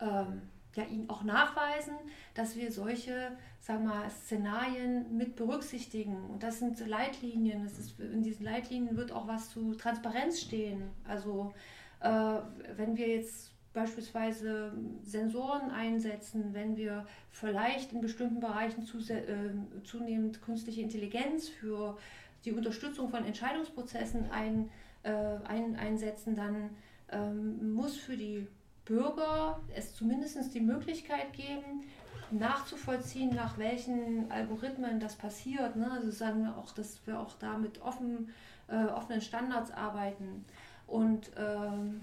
ähm, 0.00 0.40
ja, 0.74 0.84
ihnen 0.84 1.10
auch 1.10 1.24
nachweisen, 1.24 1.92
dass 2.32 2.56
wir 2.56 2.72
solche 2.72 3.36
sagen 3.60 3.84
wir, 3.84 4.08
Szenarien 4.08 5.14
mit 5.14 5.36
berücksichtigen. 5.36 6.16
Und 6.30 6.42
das 6.42 6.58
sind 6.58 6.84
Leitlinien. 6.86 7.64
Das 7.64 7.78
ist, 7.78 8.00
in 8.00 8.22
diesen 8.22 8.44
Leitlinien 8.44 8.96
wird 8.96 9.12
auch 9.12 9.28
was 9.28 9.50
zu 9.50 9.74
Transparenz 9.74 10.40
stehen. 10.40 10.90
Also 11.06 11.52
äh, 12.00 12.38
wenn 12.76 12.96
wir 12.96 13.08
jetzt 13.08 13.52
beispielsweise 13.74 14.72
Sensoren 15.04 15.70
einsetzen, 15.70 16.54
wenn 16.54 16.76
wir 16.78 17.06
vielleicht 17.30 17.92
in 17.92 18.00
bestimmten 18.00 18.40
Bereichen 18.40 18.84
zu, 18.84 18.98
äh, 18.98 19.52
zunehmend 19.84 20.40
künstliche 20.42 20.80
Intelligenz 20.80 21.48
für 21.48 21.98
die 22.44 22.52
Unterstützung 22.52 23.10
von 23.10 23.24
Entscheidungsprozessen 23.24 24.30
ein, 24.30 24.70
äh, 25.02 25.12
ein, 25.44 25.76
einsetzen, 25.76 26.36
dann 26.36 26.70
ähm, 27.10 27.74
muss 27.74 27.96
für 27.96 28.16
die 28.16 28.46
Bürger 28.84 29.60
es 29.74 29.94
zumindest 29.94 30.54
die 30.54 30.60
Möglichkeit 30.60 31.32
geben, 31.32 31.84
nachzuvollziehen, 32.30 33.34
nach 33.34 33.58
welchen 33.58 34.30
Algorithmen 34.30 34.98
das 34.98 35.16
passiert. 35.16 35.76
Ne? 35.76 35.90
Also 35.90 36.10
sagen 36.10 36.44
wir 36.44 36.56
auch, 36.56 36.72
dass 36.72 37.06
wir 37.06 37.20
auch 37.20 37.34
da 37.38 37.58
mit 37.58 37.80
offen, 37.82 38.30
äh, 38.68 38.84
offenen 38.86 39.20
Standards 39.20 39.70
arbeiten. 39.70 40.44
Und 40.86 41.30
ähm, 41.36 42.00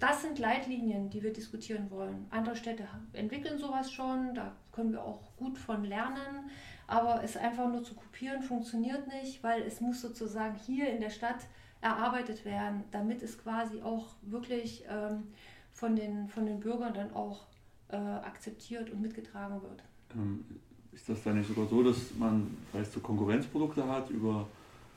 das 0.00 0.22
sind 0.22 0.38
Leitlinien, 0.38 1.10
die 1.10 1.22
wir 1.22 1.32
diskutieren 1.32 1.90
wollen. 1.90 2.26
Andere 2.30 2.56
Städte 2.56 2.86
entwickeln 3.12 3.58
sowas 3.58 3.90
schon, 3.90 4.34
da 4.34 4.52
können 4.72 4.92
wir 4.92 5.02
auch 5.02 5.20
gut 5.36 5.58
von 5.58 5.84
lernen, 5.84 6.50
aber 6.86 7.22
es 7.24 7.36
einfach 7.36 7.68
nur 7.68 7.82
zu 7.82 7.94
kopieren 7.94 8.42
funktioniert 8.42 9.06
nicht, 9.08 9.42
weil 9.42 9.62
es 9.62 9.80
muss 9.80 10.00
sozusagen 10.00 10.56
hier 10.66 10.90
in 10.90 11.00
der 11.00 11.10
Stadt 11.10 11.46
erarbeitet 11.80 12.44
werden, 12.44 12.84
damit 12.90 13.22
es 13.22 13.42
quasi 13.42 13.82
auch 13.82 14.06
wirklich 14.22 14.84
ähm, 14.88 15.24
von, 15.72 15.96
den, 15.96 16.28
von 16.28 16.46
den 16.46 16.60
Bürgern 16.60 16.94
dann 16.94 17.12
auch 17.12 17.46
äh, 17.88 17.96
akzeptiert 17.96 18.90
und 18.90 19.00
mitgetragen 19.00 19.60
wird. 19.62 19.82
Ähm, 20.14 20.44
ist 20.92 21.08
das 21.08 21.22
dann 21.22 21.38
nicht 21.38 21.48
sogar 21.48 21.66
so, 21.66 21.82
dass 21.82 22.14
man 22.18 22.56
vielleicht 22.70 22.92
so 22.92 23.00
Konkurrenzprodukte 23.00 23.86
hat 23.86 24.08
über, 24.10 24.48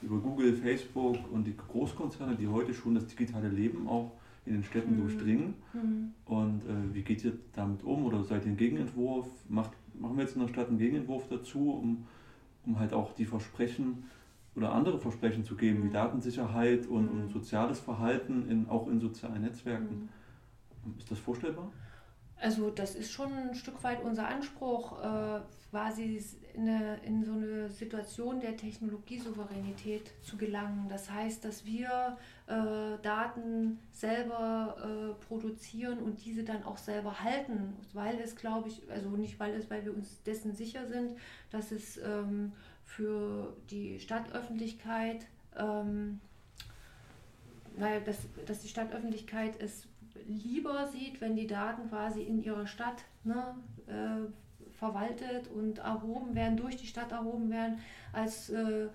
über 0.02 0.18
Google, 0.18 0.54
Facebook 0.54 1.18
und 1.32 1.44
die 1.44 1.56
Großkonzerne, 1.56 2.36
die 2.36 2.48
heute 2.48 2.74
schon 2.74 2.96
das 2.96 3.06
digitale 3.08 3.50
Leben 3.50 3.88
auch 3.88 4.12
in 4.46 4.54
den 4.54 4.64
Städten 4.64 4.96
mhm. 4.96 5.02
durchdringen? 5.02 5.54
Mhm. 5.74 6.14
Und 6.26 6.64
äh, 6.64 6.94
wie 6.94 7.02
geht 7.02 7.24
ihr 7.26 7.34
damit 7.54 7.84
um? 7.84 8.06
Oder 8.06 8.24
seid 8.24 8.46
ihr 8.46 8.54
ein 8.54 8.58
Gegenentwurf? 8.58 9.28
Macht, 9.50 9.72
machen 10.00 10.18
wir 10.18 10.24
jetzt 10.24 10.36
in 10.36 10.42
der 10.42 10.48
Stadt 10.48 10.70
einen 10.70 10.78
Gegenentwurf 10.78 11.28
dazu, 11.30 11.72
um, 11.72 12.08
um 12.66 12.80
halt 12.80 12.94
auch 12.94 13.14
die 13.14 13.26
Versprechen 13.26 14.10
oder 14.56 14.72
andere 14.74 15.00
Versprechen 15.00 15.44
zu 15.44 15.56
geben, 15.56 15.80
mhm. 15.80 15.84
wie 15.86 15.94
Datensicherheit 15.94 16.88
und, 16.88 17.08
und, 17.10 17.26
mhm. 17.26 17.30
soziales 17.30 17.80
Verhalten 17.80 18.50
in, 18.50 18.68
auch 18.70 18.88
in 18.88 19.00
sozialen 19.00 19.42
Netzwerken? 19.42 20.10
Mhm. 20.86 20.98
Ist 20.98 21.12
das 21.12 21.20
vorstellbar? 21.20 21.72
Also 22.42 22.70
das 22.70 22.96
ist 22.96 23.12
schon 23.12 23.32
ein 23.34 23.54
Stück 23.54 23.84
weit 23.84 24.02
unser 24.04 24.28
Anspruch, 24.28 25.04
äh, 25.04 25.42
quasi 25.70 26.24
in, 26.54 26.70
eine, 26.70 26.98
in 27.04 27.24
so 27.24 27.34
eine 27.34 27.49
Situation 27.80 28.40
der 28.40 28.58
Technologiesouveränität 28.58 30.12
zu 30.22 30.38
gelangen. 30.38 30.88
Das 30.90 31.10
heißt, 31.10 31.44
dass 31.44 31.66
wir 31.66 32.18
äh, 32.48 33.02
Daten 33.02 33.80
selber 33.92 34.76
äh, 34.80 35.26
produzieren 35.26 36.00
und 36.00 36.24
diese 36.26 36.44
dann 36.44 36.64
auch 36.64 36.78
selber 36.78 37.24
halten, 37.24 37.76
weil 37.94 38.20
es, 38.20 38.36
glaube 38.36 38.70
ich, 38.70 38.82
also 38.92 39.10
nicht 39.10 39.40
weil 39.40 39.54
es, 39.56 39.70
weil 39.70 39.86
wir 39.86 39.94
uns 39.94 40.22
dessen 40.24 40.54
sicher 40.54 40.88
sind, 40.88 41.18
dass 41.50 41.72
es 41.72 41.98
ähm, 41.98 42.52
für 42.86 43.56
die 43.70 44.00
Stadtöffentlichkeit 44.00 45.26
ähm, 45.58 46.20
naja, 47.78 48.00
dass, 48.02 48.18
dass 48.46 48.62
die 48.62 48.68
Stadtöffentlichkeit 48.68 49.60
es 49.62 49.88
lieber 50.28 50.88
sieht, 50.88 51.22
wenn 51.22 51.36
die 51.36 51.48
Daten 51.48 51.90
quasi 51.90 52.22
in 52.22 52.44
ihrer 52.44 52.68
Stadt 52.68 53.04
ne, 53.24 53.56
äh, 53.88 54.32
verwaltet 54.80 55.50
und 55.50 55.80
erhoben 55.80 56.34
werden, 56.36 56.58
durch 56.58 56.78
die 56.78 56.88
Stadt 56.88 57.12
erhoben 57.12 57.52
werden, 57.52 57.80
als, 58.14 58.50
äh, 58.50 58.88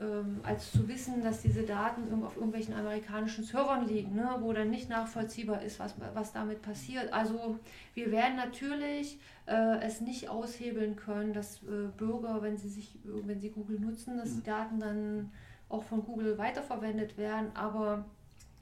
ähm, 0.00 0.40
als 0.42 0.70
zu 0.70 0.86
wissen, 0.86 1.22
dass 1.22 1.40
diese 1.40 1.62
Daten 1.62 2.22
auf 2.22 2.36
irgendwelchen 2.36 2.74
amerikanischen 2.74 3.42
Servern 3.42 3.88
liegen, 3.88 4.14
ne, 4.14 4.36
wo 4.40 4.52
dann 4.52 4.70
nicht 4.70 4.90
nachvollziehbar 4.90 5.62
ist, 5.62 5.80
was, 5.80 5.94
was 6.14 6.32
damit 6.32 6.60
passiert. 6.60 7.12
Also 7.12 7.58
wir 7.94 8.12
werden 8.12 8.36
natürlich 8.36 9.18
äh, 9.46 9.78
es 9.80 10.02
nicht 10.02 10.28
aushebeln 10.28 10.94
können, 10.96 11.32
dass 11.32 11.62
äh, 11.62 11.88
Bürger, 11.96 12.42
wenn 12.42 12.58
sie 12.58 12.68
sich, 12.68 12.98
wenn 13.04 13.40
sie 13.40 13.50
Google 13.50 13.80
nutzen, 13.80 14.18
dass 14.18 14.30
die 14.30 14.40
mhm. 14.40 14.44
Daten 14.44 14.80
dann 14.80 15.32
auch 15.70 15.84
von 15.84 16.04
Google 16.04 16.36
weiterverwendet 16.36 17.16
werden, 17.16 17.50
aber 17.54 18.04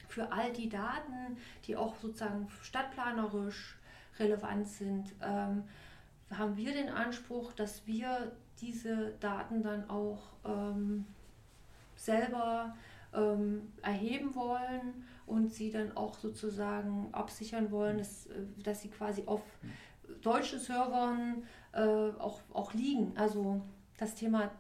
für 0.07 0.31
all 0.31 0.53
die 0.53 0.69
Daten, 0.69 1.37
die 1.67 1.77
auch 1.77 1.97
sozusagen 1.97 2.49
stadtplanerisch 2.63 3.79
relevant 4.19 4.69
sind, 4.69 5.13
ähm, 5.23 5.65
haben 6.37 6.57
wir 6.57 6.73
den 6.73 6.89
Anspruch, 6.89 7.53
dass 7.53 7.87
wir 7.87 8.33
diese 8.61 9.15
Daten 9.21 9.63
dann 9.63 9.89
auch 9.89 10.21
ähm, 10.45 11.07
selber 11.97 12.77
ähm, 13.15 13.73
erheben 13.83 14.35
wollen 14.35 15.07
und 15.27 15.53
sie 15.53 15.71
dann 15.71 15.97
auch 15.97 16.15
sozusagen 16.19 17.09
absichern 17.13 17.71
wollen, 17.71 17.99
dass, 17.99 18.27
äh, 18.27 18.43
dass 18.63 18.83
sie 18.83 18.89
quasi 18.89 19.25
auf 19.27 19.43
deutschen 20.23 20.59
Servern 20.59 21.45
äh, 21.73 21.81
auch, 21.81 22.41
auch 22.53 22.75
liegen. 22.75 23.13
Also 23.17 23.63
das 23.99 24.15
Thema, 24.15 24.51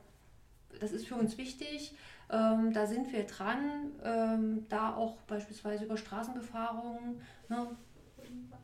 das 0.80 0.92
ist 0.92 1.06
für 1.06 1.16
uns 1.16 1.38
wichtig. 1.38 1.94
Ähm, 2.30 2.72
da 2.72 2.86
sind 2.86 3.12
wir 3.12 3.24
dran, 3.26 3.90
ähm, 4.04 4.66
da 4.68 4.94
auch 4.94 5.16
beispielsweise 5.22 5.84
über 5.84 5.96
Straßenbefahrungen 5.96 7.20
ne, 7.48 7.66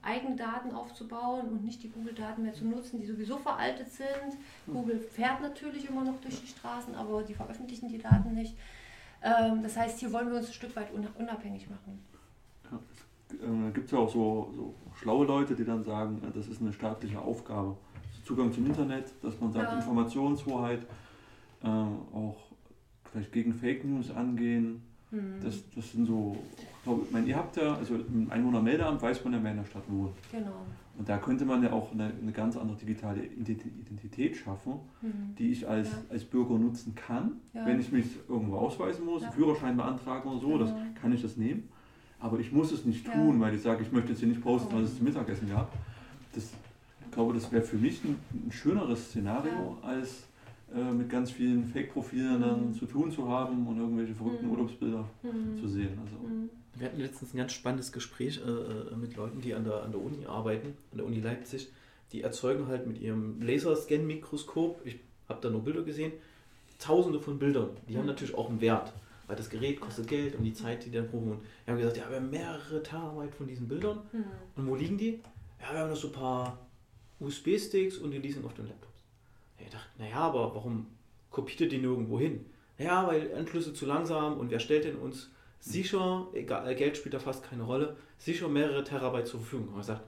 eigene 0.02 0.36
Daten 0.36 0.72
aufzubauen 0.72 1.48
und 1.48 1.64
nicht 1.64 1.82
die 1.82 1.90
Google-Daten 1.90 2.42
mehr 2.42 2.54
zu 2.54 2.64
nutzen, 2.64 3.00
die 3.00 3.06
sowieso 3.06 3.38
veraltet 3.38 3.90
sind. 3.90 4.38
Google 4.66 5.00
fährt 5.00 5.40
natürlich 5.40 5.88
immer 5.88 6.04
noch 6.04 6.20
durch 6.20 6.40
die 6.40 6.46
Straßen, 6.46 6.94
aber 6.94 7.22
die 7.22 7.34
veröffentlichen 7.34 7.88
die 7.88 7.98
Daten 7.98 8.34
nicht. 8.34 8.56
Ähm, 9.22 9.62
das 9.62 9.76
heißt, 9.76 9.98
hier 9.98 10.12
wollen 10.12 10.30
wir 10.30 10.38
uns 10.38 10.48
ein 10.48 10.52
Stück 10.52 10.76
weit 10.76 10.88
unabhängig 10.92 11.68
machen. 11.68 11.98
Ja, 12.70 12.78
es 13.30 13.34
äh, 13.34 13.72
gibt 13.72 13.90
ja 13.90 13.98
auch 13.98 14.10
so, 14.10 14.52
so, 14.54 14.74
schlaue 14.94 15.26
Leute, 15.26 15.56
die 15.56 15.64
dann 15.64 15.82
sagen, 15.82 16.22
äh, 16.22 16.36
das 16.36 16.46
ist 16.46 16.60
eine 16.60 16.72
staatliche 16.72 17.20
Aufgabe. 17.20 17.76
Zugang 18.24 18.52
zum 18.52 18.66
Internet, 18.66 19.12
dass 19.22 19.40
man 19.40 19.52
sagt, 19.52 19.70
ja. 19.70 19.78
Informationshoheit, 19.78 20.82
äh, 21.62 21.66
auch 21.66 22.36
vielleicht 23.10 23.32
gegen 23.32 23.54
Fake 23.54 23.84
News 23.84 24.10
angehen. 24.10 24.82
Mhm. 25.16 25.42
Das, 25.42 25.62
das 25.74 25.92
sind 25.92 26.06
so, 26.06 26.36
ich 26.84 27.10
meine, 27.10 27.26
ihr 27.26 27.36
habt 27.36 27.56
ja, 27.56 27.74
also 27.74 27.94
im 27.94 28.30
Einwohnermeldeamt 28.30 29.00
weiß 29.00 29.24
man 29.24 29.32
ja, 29.32 29.42
wer 29.42 29.50
in 29.52 29.56
der 29.58 29.64
Stadt 29.64 29.84
wohnt. 29.88 30.14
Genau. 30.30 30.66
Und 30.98 31.08
da 31.08 31.18
könnte 31.18 31.44
man 31.44 31.62
ja 31.62 31.72
auch 31.72 31.92
eine, 31.92 32.12
eine 32.20 32.32
ganz 32.32 32.56
andere 32.56 32.76
digitale 32.76 33.22
Identität 33.24 34.36
schaffen, 34.36 34.74
mhm. 35.02 35.34
die 35.38 35.50
ich 35.50 35.68
als, 35.68 35.90
ja. 35.90 35.98
als 36.10 36.24
Bürger 36.24 36.58
nutzen 36.58 36.94
kann. 36.94 37.32
Ja. 37.52 37.66
Wenn 37.66 37.80
ich 37.80 37.92
mich 37.92 38.06
irgendwo 38.28 38.56
ausweisen 38.56 39.04
muss, 39.04 39.22
ja. 39.22 39.30
Führerschein 39.30 39.76
beantragen 39.76 40.28
oder 40.28 40.40
so, 40.40 40.48
genau. 40.48 40.58
das 40.60 40.72
kann 41.00 41.12
ich 41.12 41.22
das 41.22 41.36
nehmen. 41.36 41.68
Aber 42.18 42.38
ich 42.38 42.50
muss 42.50 42.72
es 42.72 42.84
nicht 42.86 43.04
tun, 43.04 43.40
weil 43.40 43.54
ich 43.54 43.62
sage, 43.62 43.82
ich 43.82 43.92
möchte 43.92 44.10
jetzt 44.10 44.20
hier 44.20 44.28
nicht 44.28 44.40
posten, 44.40 44.74
was 44.74 44.84
es 44.84 44.96
zum 44.96 45.04
Mittagessen 45.04 45.50
gab. 45.50 45.70
Das, 46.34 46.44
ich 46.44 47.10
glaube, 47.10 47.34
das 47.34 47.52
wäre 47.52 47.62
für 47.62 47.76
mich 47.76 48.02
ein, 48.04 48.16
ein 48.32 48.52
schöneres 48.52 49.10
Szenario 49.10 49.76
als 49.82 50.24
äh, 50.76 50.92
mit 50.92 51.08
ganz 51.08 51.30
vielen 51.30 51.64
Fake-Profilen 51.64 52.40
dann 52.40 52.68
mhm. 52.68 52.74
zu 52.74 52.86
tun 52.86 53.10
zu 53.10 53.28
haben 53.28 53.66
und 53.66 53.78
irgendwelche 53.78 54.14
verrückten 54.14 54.46
mhm. 54.46 54.52
Urlaubsbilder 54.52 55.08
mhm. 55.22 55.56
zu 55.58 55.68
sehen. 55.68 55.98
Also. 56.02 56.16
Wir 56.78 56.88
hatten 56.88 57.00
letztens 57.00 57.32
ein 57.32 57.38
ganz 57.38 57.52
spannendes 57.52 57.92
Gespräch 57.92 58.40
äh, 58.44 58.50
äh, 58.50 58.96
mit 58.96 59.16
Leuten, 59.16 59.40
die 59.40 59.54
an 59.54 59.64
der, 59.64 59.82
an 59.82 59.92
der 59.92 60.00
Uni 60.00 60.26
arbeiten, 60.26 60.74
an 60.92 60.98
der 60.98 61.06
Uni 61.06 61.20
Leipzig. 61.20 61.68
Die 62.12 62.22
erzeugen 62.22 62.68
halt 62.68 62.86
mit 62.86 63.00
ihrem 63.00 63.40
Laserscan-Mikroskop, 63.40 64.82
ich 64.84 64.98
habe 65.28 65.40
da 65.40 65.48
nur 65.48 65.64
Bilder 65.64 65.82
gesehen, 65.82 66.12
tausende 66.78 67.20
von 67.20 67.38
Bildern. 67.38 67.70
Die 67.88 67.94
mhm. 67.94 67.98
haben 67.98 68.06
natürlich 68.06 68.34
auch 68.34 68.50
einen 68.50 68.60
Wert, 68.60 68.92
weil 69.26 69.36
das 69.36 69.48
Gerät 69.48 69.80
kostet 69.80 70.08
Geld 70.08 70.36
und 70.36 70.44
die 70.44 70.52
Zeit, 70.52 70.84
die 70.84 70.90
dann 70.90 71.08
brauchen. 71.08 71.32
Und 71.32 71.40
wir 71.64 71.72
haben 71.72 71.78
gesagt, 71.78 71.96
ja, 71.96 72.10
wir 72.10 72.16
haben 72.16 72.30
mehrere 72.30 72.82
Terabyte 72.82 73.34
von 73.34 73.46
diesen 73.46 73.66
Bildern. 73.66 74.00
Mhm. 74.12 74.24
Und 74.56 74.66
wo 74.68 74.74
liegen 74.74 74.98
die? 74.98 75.20
Ja, 75.60 75.72
wir 75.72 75.80
haben 75.80 75.90
noch 75.90 75.96
so 75.96 76.08
ein 76.08 76.12
paar 76.12 76.58
USB-Sticks 77.18 77.96
und 77.96 78.10
die 78.10 78.18
liegen 78.18 78.44
auf 78.44 78.52
dem 78.52 78.66
Laptop. 78.66 78.92
Ich 79.58 79.70
dachte, 79.70 79.86
naja, 79.98 80.16
aber 80.16 80.54
warum 80.54 80.86
kopiert 81.30 81.60
ihr 81.60 81.68
die 81.68 81.78
nirgendwo 81.78 82.18
hin? 82.18 82.46
Naja, 82.78 83.06
weil 83.06 83.34
Anschlüsse 83.34 83.72
zu 83.72 83.86
langsam 83.86 84.38
und 84.38 84.50
wer 84.50 84.60
stellt 84.60 84.84
denn 84.84 84.96
uns 84.96 85.30
sicher, 85.60 86.28
egal, 86.34 86.74
Geld 86.74 86.96
spielt 86.96 87.14
da 87.14 87.18
fast 87.18 87.42
keine 87.42 87.62
Rolle, 87.62 87.96
sicher 88.18 88.48
mehrere 88.48 88.84
Terabyte 88.84 89.26
zur 89.26 89.40
Verfügung. 89.40 89.74
Und 89.74 89.80
ich 89.80 89.86
sagt, 89.86 90.02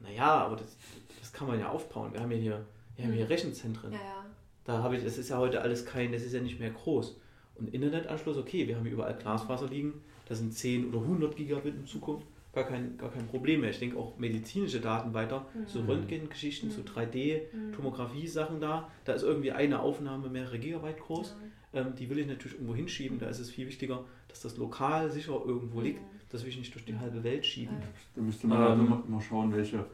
naja, 0.00 0.44
aber 0.44 0.56
das, 0.56 0.76
das 1.20 1.32
kann 1.32 1.48
man 1.48 1.58
ja 1.58 1.70
aufbauen. 1.70 2.12
Wir 2.12 2.20
haben 2.20 2.30
ja 2.30 2.38
hier, 2.38 2.66
wir 2.96 3.04
haben 3.04 3.12
hier 3.12 3.22
hm. 3.22 3.28
Rechenzentren. 3.28 3.92
Ja, 3.92 3.98
ja. 3.98 4.26
Da 4.64 4.82
habe 4.82 4.96
ich, 4.96 5.04
das 5.04 5.18
ist 5.18 5.28
ja 5.28 5.38
heute 5.38 5.60
alles 5.60 5.84
kein, 5.84 6.12
das 6.12 6.22
ist 6.22 6.32
ja 6.32 6.40
nicht 6.40 6.58
mehr 6.58 6.70
groß. 6.70 7.20
Und 7.56 7.72
Internetanschluss, 7.72 8.36
okay, 8.36 8.66
wir 8.66 8.76
haben 8.76 8.82
hier 8.82 8.92
überall 8.92 9.16
Glasfaser 9.16 9.68
liegen, 9.68 10.02
da 10.28 10.34
sind 10.34 10.52
10 10.52 10.88
oder 10.88 11.00
100 11.00 11.36
Gigabit 11.36 11.74
in 11.74 11.86
Zukunft 11.86 12.26
gar 12.56 12.64
kein, 12.64 12.96
gar 12.96 13.10
kein 13.10 13.26
Problem 13.26 13.60
mehr. 13.60 13.70
Ich 13.70 13.78
denke 13.78 13.98
auch 13.98 14.16
medizinische 14.16 14.80
Daten 14.80 15.12
weiter, 15.12 15.46
mhm. 15.54 15.66
so 15.66 15.80
Röntgengeschichten, 15.82 16.70
mhm. 16.70 16.72
so 16.72 16.80
3D-Tomographie-Sachen 16.80 18.60
da. 18.60 18.90
Da 19.04 19.12
ist 19.12 19.22
irgendwie 19.22 19.52
eine 19.52 19.80
Aufnahme 19.80 20.30
mehrere 20.30 20.58
Gigabyte 20.58 20.98
groß. 20.98 21.36
Ja. 21.74 21.80
Ähm, 21.80 21.94
die 21.94 22.08
will 22.08 22.18
ich 22.18 22.26
natürlich 22.26 22.54
irgendwo 22.54 22.74
hinschieben. 22.74 23.18
Da 23.18 23.28
ist 23.28 23.40
es 23.40 23.50
viel 23.50 23.66
wichtiger, 23.66 24.04
dass 24.28 24.40
das 24.40 24.56
lokal 24.56 25.10
sicher 25.10 25.38
irgendwo 25.44 25.82
liegt. 25.82 26.00
Mhm. 26.00 26.16
Das 26.30 26.42
will 26.42 26.48
ich 26.48 26.58
nicht 26.58 26.74
durch 26.74 26.86
die 26.86 26.98
halbe 26.98 27.22
Welt 27.22 27.44
schieben. 27.44 27.76
Da 28.14 28.22
müsste 28.22 28.46
man 28.46 28.80
ähm, 28.80 29.02
immer 29.06 29.20
schauen, 29.20 29.54
welche. 29.54 29.84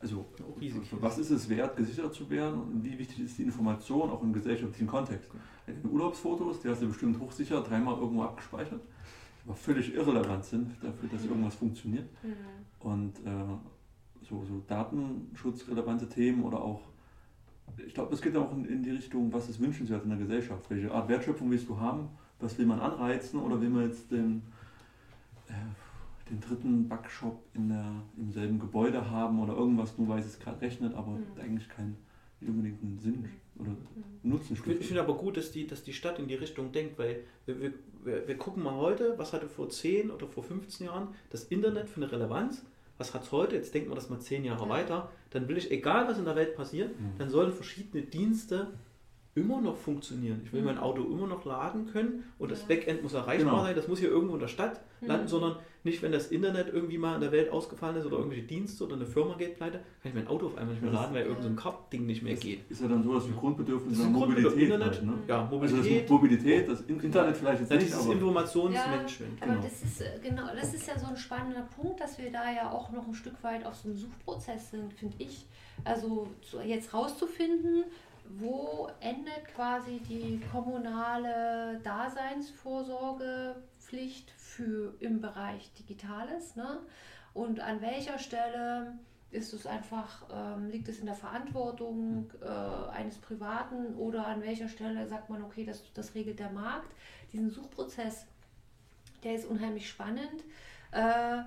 Also, 0.00 0.26
was 1.00 1.18
ist 1.18 1.30
es 1.30 1.48
wert, 1.48 1.76
gesichert 1.76 2.14
zu 2.14 2.30
werden 2.30 2.60
und 2.60 2.84
wie 2.84 2.96
wichtig 2.96 3.18
ist 3.18 3.36
die 3.36 3.42
Information 3.42 4.10
auch 4.10 4.22
im 4.22 4.32
gesellschaftlichen 4.32 4.86
Kontext? 4.86 5.28
In 5.66 5.90
Urlaubsfotos, 5.90 6.60
die 6.60 6.68
hast 6.68 6.82
du 6.82 6.86
bestimmt 6.86 7.18
hochsicher 7.18 7.60
dreimal 7.62 7.98
irgendwo 7.98 8.22
abgespeichert 8.22 8.80
aber 9.48 9.56
völlig 9.56 9.94
irrelevant 9.94 10.44
sind 10.44 10.72
dafür, 10.82 11.08
dass 11.08 11.24
irgendwas 11.24 11.54
funktioniert. 11.54 12.06
Mhm. 12.22 12.34
Und 12.80 13.18
äh, 13.20 13.30
so, 14.28 14.44
so 14.44 14.62
datenschutzrelevante 14.66 16.06
Themen 16.06 16.44
oder 16.44 16.60
auch, 16.60 16.82
ich 17.78 17.94
glaube, 17.94 18.12
es 18.12 18.20
geht 18.20 18.36
auch 18.36 18.52
in, 18.52 18.66
in, 18.66 18.82
die 18.82 18.90
Richtung, 18.90 19.32
was 19.32 19.48
ist 19.48 19.58
wünschenswert 19.58 20.04
in 20.04 20.10
der 20.10 20.18
Gesellschaft? 20.18 20.68
Welche 20.68 20.92
Art 20.92 21.08
Wertschöpfung 21.08 21.50
willst 21.50 21.66
du 21.66 21.80
haben? 21.80 22.10
Was 22.40 22.58
will 22.58 22.66
man 22.66 22.78
anreizen 22.78 23.40
oder 23.40 23.58
will 23.58 23.70
man 23.70 23.84
jetzt 23.84 24.10
den, 24.12 24.42
äh, 25.48 25.54
den 26.28 26.40
dritten 26.40 26.86
Backshop 26.86 27.42
in 27.54 27.70
der, 27.70 27.90
im 28.18 28.30
selben 28.30 28.58
Gebäude 28.58 29.10
haben 29.10 29.40
oder 29.40 29.54
irgendwas, 29.54 29.96
nur 29.96 30.08
weil 30.08 30.18
es 30.18 30.38
gerade 30.38 30.60
rechnet, 30.60 30.92
aber 30.94 31.12
mhm. 31.12 31.24
eigentlich 31.40 31.70
kein, 31.70 31.96
unbedingt 32.40 32.82
einen 32.82 32.98
Sinn 32.98 33.28
oder 33.58 33.76
Nutzen 34.22 34.56
stiftet. 34.56 34.80
Ich 34.80 34.86
finde 34.86 35.02
aber 35.02 35.16
gut, 35.16 35.36
dass 35.36 35.50
die, 35.50 35.66
dass 35.66 35.82
die 35.82 35.92
Stadt 35.92 36.18
in 36.18 36.28
die 36.28 36.34
Richtung 36.34 36.72
denkt, 36.72 36.98
weil 36.98 37.24
wir, 37.46 37.60
wir, 37.60 38.28
wir, 38.28 38.36
gucken 38.36 38.62
mal 38.62 38.76
heute, 38.76 39.18
was 39.18 39.32
hatte 39.32 39.48
vor 39.48 39.68
10 39.68 40.10
oder 40.10 40.26
vor 40.26 40.44
15 40.44 40.86
Jahren 40.86 41.08
das 41.30 41.44
Internet 41.44 41.88
für 41.88 41.96
eine 41.96 42.10
Relevanz 42.10 42.62
was 42.98 43.14
hat 43.14 43.22
es 43.22 43.32
heute? 43.32 43.56
Jetzt 43.56 43.72
denken 43.72 43.90
wir 43.90 43.94
das 43.94 44.10
mal 44.10 44.20
zehn 44.20 44.44
Jahre 44.44 44.64
ja. 44.64 44.68
weiter. 44.68 45.10
Dann 45.30 45.48
will 45.48 45.56
ich, 45.56 45.70
egal 45.70 46.08
was 46.08 46.18
in 46.18 46.24
der 46.24 46.36
Welt 46.36 46.56
passiert, 46.56 47.00
mhm. 47.00 47.12
dann 47.16 47.30
sollen 47.30 47.52
verschiedene 47.52 48.02
Dienste 48.02 48.72
immer 49.38 49.60
noch 49.60 49.76
funktionieren. 49.76 50.40
Ich 50.44 50.52
will 50.52 50.60
mhm. 50.60 50.66
mein 50.66 50.78
Auto 50.78 51.02
immer 51.02 51.26
noch 51.26 51.44
laden 51.44 51.86
können 51.86 52.24
und 52.38 52.50
das 52.50 52.62
Backend 52.62 53.02
muss 53.02 53.14
erreichbar 53.14 53.52
genau. 53.52 53.62
sein. 53.64 53.76
Das 53.76 53.88
muss 53.88 53.98
hier 53.98 54.10
irgendwo 54.10 54.34
in 54.34 54.40
der 54.40 54.48
Stadt 54.48 54.80
mhm. 55.00 55.08
landen, 55.08 55.28
sondern 55.28 55.56
nicht, 55.84 56.02
wenn 56.02 56.12
das 56.12 56.28
Internet 56.28 56.68
irgendwie 56.72 56.98
mal 56.98 57.14
in 57.14 57.20
der 57.20 57.32
Welt 57.32 57.50
ausgefallen 57.50 57.96
ist 57.96 58.06
oder 58.06 58.16
irgendwelche 58.16 58.46
Dienste 58.46 58.84
oder 58.84 58.96
eine 58.96 59.06
Firma 59.06 59.34
geht 59.36 59.56
pleite, 59.56 59.78
kann 60.02 60.10
ich 60.10 60.14
mein 60.14 60.26
Auto 60.26 60.46
auf 60.46 60.58
einmal 60.58 60.74
nicht 60.74 60.82
mehr 60.82 60.92
laden, 60.92 61.14
weil 61.14 61.24
irgendein 61.24 61.56
so 61.56 61.62
Kartding 61.62 62.06
nicht 62.06 62.22
mehr 62.22 62.34
geht. 62.34 62.68
Ist 62.68 62.82
ja 62.82 62.88
dann 62.88 63.02
so, 63.02 63.14
dass 63.14 63.26
die 63.26 63.32
Grundbedürfnisse 63.32 64.02
das 64.02 64.10
Mobilität 64.10 64.58
Internet, 64.58 64.86
halt, 64.86 65.02
ne? 65.04 65.12
ja, 65.26 65.44
Mobilität, 65.44 65.78
also 65.78 66.00
das 66.00 66.10
Mobilität, 66.10 66.68
das 66.68 66.80
Internet 66.82 67.36
vielleicht 67.36 67.60
jetzt 67.60 67.70
nicht, 67.70 67.92
das 67.92 68.04
aber 68.04 68.12
Informationsmanagement. 68.12 69.40
Ja, 69.40 69.46
genau. 69.46 69.62
das 69.62 69.82
ist 69.82 70.00
äh, 70.00 70.18
genau, 70.22 70.46
das 70.54 70.74
ist 70.74 70.86
ja 70.86 70.98
so 70.98 71.06
ein 71.06 71.16
spannender 71.16 71.68
Punkt, 71.76 72.00
dass 72.00 72.18
wir 72.18 72.30
da 72.30 72.52
ja 72.52 72.70
auch 72.70 72.90
noch 72.90 73.06
ein 73.06 73.14
Stück 73.14 73.42
weit 73.42 73.64
auf 73.64 73.76
so 73.76 73.88
einem 73.88 73.96
Suchprozess 73.96 74.70
sind, 74.70 74.92
finde 74.92 75.14
ich. 75.18 75.46
Also 75.84 76.28
jetzt 76.64 76.92
rauszufinden, 76.92 77.84
wo 78.36 78.90
endet 79.00 79.46
quasi 79.54 80.00
die 80.00 80.40
kommunale 80.52 81.80
Daseinsvorsorgepflicht 81.82 84.30
für 84.32 84.94
im 85.00 85.20
Bereich 85.20 85.72
Digitales? 85.74 86.56
Ne? 86.56 86.80
Und 87.34 87.60
an 87.60 87.80
welcher 87.80 88.18
Stelle 88.18 88.98
ist 89.30 89.52
es 89.52 89.66
einfach, 89.66 90.26
ähm, 90.32 90.70
liegt 90.70 90.88
es 90.88 91.00
in 91.00 91.06
der 91.06 91.14
Verantwortung 91.14 92.30
äh, 92.40 92.90
eines 92.90 93.18
Privaten 93.18 93.94
oder 93.96 94.26
an 94.26 94.42
welcher 94.42 94.68
Stelle 94.68 95.06
sagt 95.06 95.28
man, 95.28 95.42
okay, 95.42 95.64
das, 95.64 95.82
das 95.92 96.14
regelt 96.14 96.38
der 96.38 96.50
Markt? 96.50 96.90
Diesen 97.32 97.50
Suchprozess, 97.50 98.26
der 99.22 99.34
ist 99.34 99.46
unheimlich 99.46 99.88
spannend. 99.88 100.44
Äh, 100.92 101.42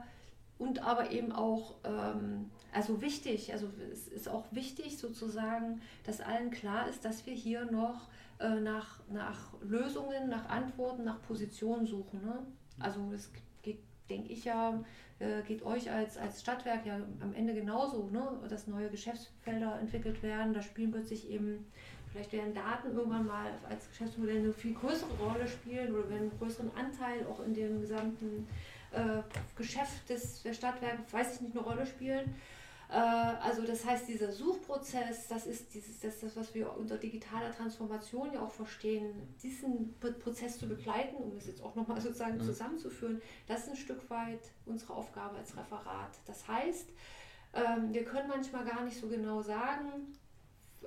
und 0.61 0.83
aber 0.85 1.11
eben 1.11 1.31
auch 1.31 1.73
ähm, 1.83 2.51
also 2.71 3.01
wichtig, 3.01 3.51
also 3.51 3.67
es 3.91 4.07
ist 4.07 4.29
auch 4.29 4.45
wichtig 4.51 4.97
sozusagen, 4.97 5.81
dass 6.05 6.21
allen 6.21 6.51
klar 6.51 6.87
ist, 6.87 7.03
dass 7.03 7.25
wir 7.25 7.33
hier 7.33 7.65
noch 7.65 8.07
äh, 8.39 8.59
nach, 8.59 8.99
nach 9.09 9.53
Lösungen, 9.61 10.29
nach 10.29 10.47
Antworten, 10.47 11.03
nach 11.03 11.19
Positionen 11.23 11.87
suchen. 11.87 12.21
Ne? 12.23 12.45
Also 12.79 13.11
es 13.11 13.31
geht, 13.63 13.79
denke 14.09 14.31
ich 14.31 14.45
ja, 14.45 14.83
äh, 15.17 15.41
geht 15.41 15.63
euch 15.63 15.91
als, 15.91 16.17
als 16.17 16.41
Stadtwerk 16.41 16.85
ja 16.85 16.99
am 17.21 17.33
Ende 17.33 17.55
genauso, 17.55 18.07
ne? 18.09 18.21
dass 18.47 18.67
neue 18.67 18.89
Geschäftsfelder 18.89 19.79
entwickelt 19.79 20.21
werden. 20.21 20.53
Da 20.53 20.61
spielen 20.61 20.91
plötzlich 20.91 21.27
eben, 21.29 21.65
vielleicht 22.11 22.31
werden 22.33 22.53
Daten 22.53 22.95
irgendwann 22.95 23.25
mal 23.25 23.51
als 23.67 23.89
Geschäftsmodell 23.89 24.37
eine 24.37 24.53
viel 24.53 24.75
größere 24.75 25.13
Rolle 25.19 25.47
spielen 25.47 25.91
oder 25.93 26.07
werden 26.07 26.29
einen 26.29 26.39
größeren 26.39 26.69
Anteil 26.75 27.25
auch 27.25 27.43
in 27.43 27.55
dem 27.55 27.81
gesamten 27.81 28.47
äh, 28.91 29.21
Geschäft 29.55 30.09
des, 30.09 30.43
der 30.43 30.53
Stadtwerke, 30.53 31.03
weiß 31.11 31.35
ich 31.35 31.41
nicht, 31.41 31.55
eine 31.55 31.65
Rolle 31.65 31.85
spielen. 31.85 32.35
Äh, 32.91 32.95
also 32.95 33.63
das 33.65 33.85
heißt, 33.85 34.07
dieser 34.07 34.31
Suchprozess, 34.31 35.27
das 35.29 35.45
ist 35.47 35.73
dieses, 35.73 35.99
das, 36.01 36.19
das, 36.19 36.35
was 36.35 36.53
wir 36.53 36.75
unter 36.75 36.97
digitaler 36.97 37.51
Transformation 37.55 38.33
ja 38.33 38.41
auch 38.41 38.51
verstehen, 38.51 39.13
diesen 39.41 39.95
Prozess 39.99 40.59
zu 40.59 40.67
begleiten, 40.67 41.15
um 41.15 41.37
es 41.37 41.47
jetzt 41.47 41.63
auch 41.63 41.75
nochmal 41.75 42.01
sozusagen 42.01 42.37
mhm. 42.37 42.43
zusammenzuführen, 42.43 43.21
das 43.47 43.61
ist 43.61 43.69
ein 43.69 43.75
Stück 43.77 44.09
weit 44.09 44.41
unsere 44.65 44.93
Aufgabe 44.93 45.37
als 45.37 45.55
Referat. 45.55 46.11
Das 46.25 46.47
heißt, 46.47 46.89
ähm, 47.53 47.93
wir 47.93 48.03
können 48.03 48.27
manchmal 48.27 48.65
gar 48.65 48.83
nicht 48.83 48.99
so 48.99 49.07
genau 49.07 49.41
sagen, 49.41 50.13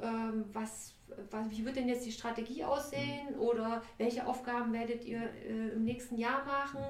ähm, 0.00 0.44
was, 0.52 0.94
was, 1.30 1.50
wie 1.50 1.64
wird 1.64 1.76
denn 1.76 1.88
jetzt 1.88 2.06
die 2.06 2.12
Strategie 2.12 2.64
aussehen 2.64 3.34
mhm. 3.34 3.40
oder 3.40 3.82
welche 3.98 4.26
Aufgaben 4.26 4.72
werdet 4.72 5.04
ihr 5.04 5.20
äh, 5.20 5.70
im 5.70 5.84
nächsten 5.84 6.16
Jahr 6.16 6.44
machen. 6.44 6.82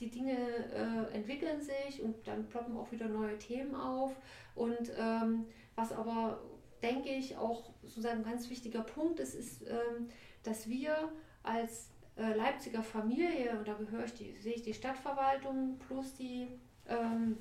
Die 0.00 0.10
Dinge 0.10 0.36
äh, 0.36 1.14
entwickeln 1.14 1.60
sich 1.60 2.02
und 2.02 2.26
dann 2.26 2.48
ploppen 2.48 2.76
auch 2.76 2.90
wieder 2.90 3.08
neue 3.08 3.38
Themen 3.38 3.74
auf. 3.74 4.14
Und 4.54 4.92
ähm, 4.98 5.46
was 5.76 5.92
aber, 5.92 6.40
denke 6.82 7.10
ich, 7.10 7.36
auch 7.36 7.70
sozusagen 7.82 8.18
ein 8.18 8.30
ganz 8.30 8.50
wichtiger 8.50 8.82
Punkt 8.82 9.20
ist, 9.20 9.34
ist, 9.34 9.62
ähm, 9.62 10.08
dass 10.42 10.68
wir 10.68 11.12
als 11.42 11.92
äh, 12.16 12.34
Leipziger 12.34 12.82
Familie, 12.82 13.56
und 13.58 13.66
da 13.66 13.74
gehöre 13.74 14.04
ich 14.04 14.14
die, 14.14 14.36
sehe 14.36 14.54
ich 14.54 14.62
die 14.62 14.74
Stadtverwaltung 14.74 15.78
plus 15.78 16.14
die, 16.14 16.48
ähm, 16.88 17.38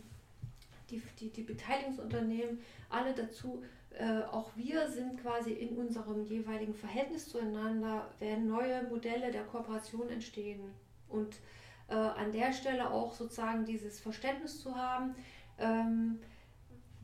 die, 0.91 1.01
die, 1.19 1.30
die 1.30 1.43
Beteiligungsunternehmen, 1.43 2.60
alle 2.89 3.13
dazu, 3.13 3.63
äh, 3.91 4.21
auch 4.32 4.51
wir 4.56 4.89
sind 4.89 5.21
quasi 5.21 5.51
in 5.51 5.77
unserem 5.77 6.23
jeweiligen 6.25 6.73
Verhältnis 6.73 7.27
zueinander, 7.27 8.10
werden 8.19 8.47
neue 8.47 8.84
Modelle 8.84 9.32
der 9.32 9.43
Kooperation 9.43 10.10
entstehen. 10.10 10.71
Und 11.10 11.39
äh, 11.88 11.95
an 11.95 12.32
der 12.32 12.54
Stelle 12.54 12.89
auch 12.89 13.13
sozusagen 13.13 13.65
dieses 13.65 13.99
Verständnis 13.99 14.62
zu 14.62 14.75
haben, 14.75 15.15
ähm, 15.58 16.19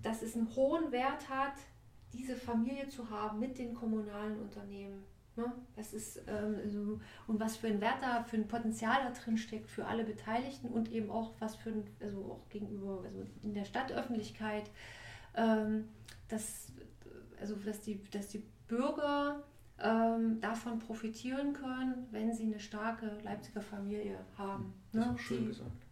dass 0.02 0.22
es 0.22 0.36
einen 0.36 0.56
hohen 0.56 0.92
Wert 0.92 1.28
hat, 1.30 1.56
diese 2.14 2.36
Familie 2.36 2.88
zu 2.88 3.10
haben 3.10 3.40
mit 3.40 3.58
den 3.58 3.74
kommunalen 3.74 4.40
Unternehmen. 4.40 5.04
Ne? 5.38 5.54
Ist 5.76 6.22
ähm, 6.28 6.70
so, 6.70 7.00
und 7.28 7.40
was 7.40 7.58
für 7.58 7.68
ein 7.68 7.80
Wert 7.80 8.02
da, 8.02 8.24
für 8.24 8.38
ein 8.38 8.48
Potenzial 8.48 8.98
da 9.04 9.12
drin 9.12 9.38
steckt 9.38 9.70
für 9.70 9.86
alle 9.86 10.04
Beteiligten 10.04 10.68
und 10.70 10.92
eben 10.92 11.12
auch 11.12 11.34
was 11.40 11.56
für 11.56 11.70
ein, 11.70 11.84
also 12.02 12.18
auch 12.32 12.50
gegenüber, 12.50 13.04
also 13.06 13.24
in 13.44 13.54
der 13.54 13.64
Stadtöffentlichkeit, 13.64 14.70
ähm, 15.36 15.90
dass, 16.28 16.74
also 17.40 17.56
dass 17.56 17.82
die, 17.82 18.04
dass 18.10 18.30
die 18.30 18.44
Bürger 18.68 19.44
ähm, 19.80 20.42
davon 20.42 20.80
profitieren 20.80 21.54
können, 21.54 22.08
wenn 22.12 22.34
sie 22.34 22.46
eine 22.46 22.60
starke 22.60 23.18
Leipziger 23.24 23.62
Familie 23.62 24.18
haben. 24.38 24.74
Das 24.92 25.06
ne? 25.06 25.16
ist 25.16 25.22
schön 25.22 25.42
die, 25.42 25.48
gesagt. 25.48 25.88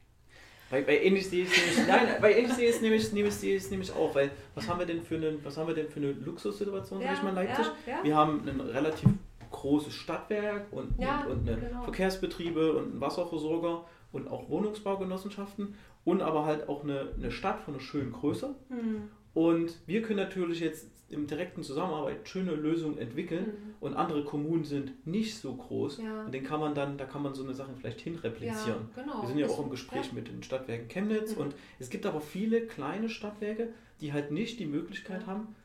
Bei, 0.71 0.81
bei 0.81 1.03
ähnlich 1.03 1.29
sehe 1.29 1.43
ich 1.43 1.51
es 1.51 1.77
nämlich, 1.77 1.88
nein, 1.88 2.08
bei 2.19 2.34
ähnlich 2.34 2.53
sehe 2.53 2.69
ich 2.69 2.75
es 2.75 2.81
nämlich, 2.81 3.13
nämlich, 3.13 3.34
sehe 3.36 3.55
ich 3.55 3.69
nämlich 3.69 3.91
auch, 3.91 4.15
weil 4.15 4.31
was 4.55 4.67
haben 4.67 4.79
wir 4.79 4.88
denn 4.88 5.03
für 5.03 5.15
eine, 5.15 5.38
was 5.45 5.55
haben 5.58 5.67
wir 5.67 5.75
denn 5.75 5.89
für 5.89 5.99
eine 5.99 6.12
Luxussituation, 6.13 7.01
ja, 7.01 7.10
sag 7.10 7.17
ich 7.17 7.23
mal, 7.23 7.29
in 7.29 7.36
Leipzig? 7.36 7.65
Ja, 7.86 7.93
ja. 7.93 8.03
Wir 8.03 8.15
haben 8.15 8.47
ein 8.47 8.60
relativ 8.60 9.10
großes 9.55 9.93
Stadtwerk 9.93 10.67
und, 10.71 10.93
ja, 10.99 11.23
und, 11.25 11.31
und 11.31 11.49
eine 11.49 11.59
genau. 11.59 11.83
Verkehrsbetriebe 11.83 12.73
und 12.73 12.91
einen 12.91 13.01
Wasserversorger 13.01 13.85
und 14.11 14.27
auch 14.27 14.49
Wohnungsbaugenossenschaften 14.49 15.75
und 16.03 16.21
aber 16.21 16.45
halt 16.45 16.69
auch 16.69 16.83
eine, 16.83 17.09
eine 17.17 17.31
Stadt 17.31 17.61
von 17.61 17.73
einer 17.73 17.81
schönen 17.81 18.11
Größe. 18.11 18.55
Hm. 18.69 19.09
Und 19.33 19.75
wir 19.85 20.01
können 20.01 20.19
natürlich 20.19 20.59
jetzt 20.59 20.87
im 21.09 21.27
direkten 21.27 21.61
Zusammenarbeit 21.61 22.27
schöne 22.27 22.55
Lösungen 22.55 22.97
entwickeln 22.97 23.45
mhm. 23.45 23.73
und 23.79 23.93
andere 23.93 24.23
Kommunen 24.23 24.63
sind 24.63 25.05
nicht 25.05 25.37
so 25.37 25.53
groß 25.53 25.99
ja. 25.99 26.25
und 26.25 26.33
den 26.33 26.43
kann 26.43 26.59
man 26.59 26.73
dann, 26.73 26.97
da 26.97 27.05
kann 27.05 27.21
man 27.21 27.35
so 27.35 27.43
eine 27.43 27.53
Sache 27.53 27.71
vielleicht 27.77 28.01
hinreplizieren. 28.01 28.89
Ja, 28.95 29.03
genau. 29.03 29.21
Wir 29.21 29.27
sind 29.27 29.37
ja 29.37 29.47
auch 29.47 29.61
im 29.61 29.69
Gespräch 29.69 30.13
mit 30.13 30.27
den 30.27 30.41
Stadtwerken 30.41 30.87
Chemnitz 30.87 31.35
mhm. 31.35 31.43
und 31.43 31.55
es 31.79 31.89
gibt 31.89 32.07
aber 32.07 32.21
viele 32.21 32.61
kleine 32.61 33.09
Stadtwerke, 33.09 33.69
die 34.01 34.13
halt 34.13 34.31
nicht 34.31 34.59
die 34.59 34.65
Möglichkeit 34.65 35.27
haben, 35.27 35.55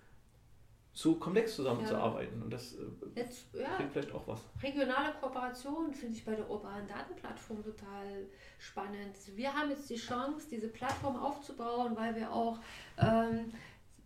so 0.93 1.15
komplex 1.15 1.57
zusammenzuarbeiten. 1.57 2.43
Und 2.43 2.53
das 2.53 2.75
äh, 2.75 2.79
Jetzt, 3.15 3.53
bringt 3.53 3.93
vielleicht 3.93 4.13
auch 4.13 4.27
was. 4.27 4.41
Regionale 4.63 5.15
Kooperation 5.21 5.93
finde 5.93 6.17
ich 6.17 6.25
bei 6.25 6.35
der 6.35 6.51
urbanen 6.51 6.87
Datenplattform 6.89 7.63
total 7.63 8.27
spannend. 8.59 9.17
Wir 9.35 9.53
haben 9.55 9.71
jetzt 9.71 9.89
die 9.89 9.97
Chance, 9.97 10.49
diese 10.51 10.69
Plattform 10.69 11.17
aufzubauen, 11.17 11.97
weil 11.97 12.15
wir 12.17 12.33
auch 12.33 12.59
ähm, 12.99 13.53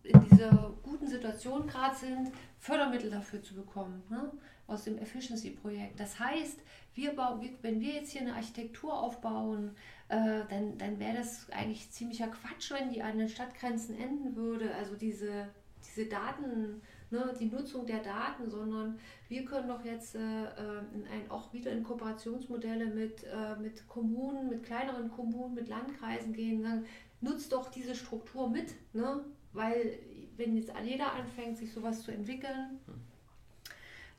in 0.03 0.19
dieser 0.29 0.73
guten 0.83 1.07
Situation 1.07 1.67
gerade 1.67 1.95
sind, 1.95 2.31
Fördermittel 2.59 3.09
dafür 3.09 3.41
zu 3.41 3.55
bekommen, 3.55 4.03
ne? 4.09 4.31
aus 4.67 4.83
dem 4.83 4.97
Efficiency-Projekt. 4.97 5.99
Das 5.99 6.19
heißt, 6.19 6.59
wir 6.93 7.15
bauen, 7.15 7.49
wenn 7.61 7.81
wir 7.81 7.93
jetzt 7.93 8.11
hier 8.11 8.21
eine 8.21 8.35
Architektur 8.35 8.93
aufbauen, 8.93 9.75
äh, 10.07 10.41
dann, 10.49 10.77
dann 10.77 10.99
wäre 10.99 11.17
das 11.17 11.49
eigentlich 11.51 11.91
ziemlicher 11.91 12.27
Quatsch, 12.27 12.71
wenn 12.71 12.91
die 12.91 13.01
an 13.01 13.17
den 13.17 13.29
Stadtgrenzen 13.29 13.95
enden 13.99 14.35
würde. 14.35 14.73
Also 14.75 14.95
diese, 14.95 15.49
diese 15.87 16.07
Daten, 16.07 16.81
ne, 17.09 17.33
die 17.39 17.45
Nutzung 17.45 17.85
der 17.85 18.01
Daten, 18.01 18.49
sondern 18.49 18.99
wir 19.29 19.45
können 19.45 19.67
doch 19.67 19.83
jetzt 19.83 20.15
äh, 20.15 20.19
äh 20.19 20.81
in 20.93 21.05
ein, 21.07 21.29
auch 21.29 21.53
wieder 21.53 21.71
in 21.71 21.83
Kooperationsmodelle 21.83 22.87
mit, 22.87 23.23
äh, 23.23 23.55
mit 23.61 23.87
Kommunen, 23.87 24.49
mit 24.49 24.63
kleineren 24.63 25.11
Kommunen, 25.11 25.55
mit 25.55 25.67
Landkreisen 25.67 26.33
gehen, 26.33 26.61
sagen, 26.61 26.85
nutzt 27.21 27.51
doch 27.51 27.69
diese 27.71 27.95
Struktur 27.95 28.49
mit. 28.49 28.73
Ne? 28.93 29.23
Weil 29.53 29.99
wenn 30.37 30.57
jetzt 30.57 30.71
jeder 30.83 31.13
anfängt, 31.13 31.57
sich 31.57 31.71
sowas 31.71 32.03
zu 32.03 32.11
entwickeln, 32.11 32.79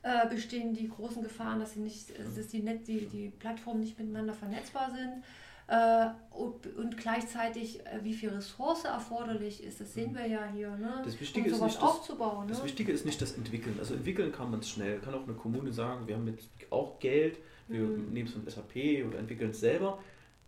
äh, 0.03 0.27
bestehen 0.29 0.73
die 0.73 0.89
großen 0.89 1.21
Gefahren, 1.21 1.59
dass, 1.59 1.73
sie 1.73 1.79
nicht, 1.79 2.11
dass 2.17 2.47
die, 2.47 2.61
Net, 2.61 2.87
die, 2.87 3.05
die 3.07 3.29
Plattformen 3.29 3.81
nicht 3.81 3.99
miteinander 3.99 4.33
vernetzbar 4.33 4.91
sind. 4.91 5.23
Äh, 5.67 6.07
und, 6.31 6.97
gleichzeitig, 6.97 7.81
äh, 7.81 7.99
wie 8.03 8.13
viel 8.13 8.29
Ressource 8.29 8.85
erforderlich 8.85 9.61
ist, 9.61 9.81
das 9.81 9.93
sehen 9.93 10.15
wir 10.15 10.25
ja 10.25 10.47
hier. 10.53 10.69
Ne? 10.77 11.01
Das, 11.03 11.19
Wichtige 11.19 11.49
um 11.49 11.55
ist 11.55 11.61
nicht 11.61 11.81
aufzubauen, 11.81 12.47
das, 12.47 12.57
ne? 12.57 12.63
das 12.63 12.63
Wichtige 12.63 12.91
ist 12.93 13.05
nicht 13.05 13.21
das 13.21 13.33
Entwickeln. 13.33 13.75
Also 13.77 13.93
entwickeln 13.95 14.31
kann 14.31 14.49
man 14.49 14.61
es 14.61 14.69
schnell. 14.69 14.99
Kann 14.99 15.13
auch 15.13 15.23
eine 15.23 15.33
Kommune 15.33 15.73
sagen, 15.73 16.07
wir 16.07 16.15
haben 16.15 16.27
jetzt 16.27 16.47
auch 16.69 16.99
Geld, 16.99 17.39
wir 17.67 17.81
mhm. 17.81 18.13
nehmen 18.13 18.27
es 18.27 18.33
von 18.33 18.47
SAP 18.47 19.05
oder 19.07 19.19
entwickeln 19.19 19.51
es 19.51 19.59
selber. 19.59 19.99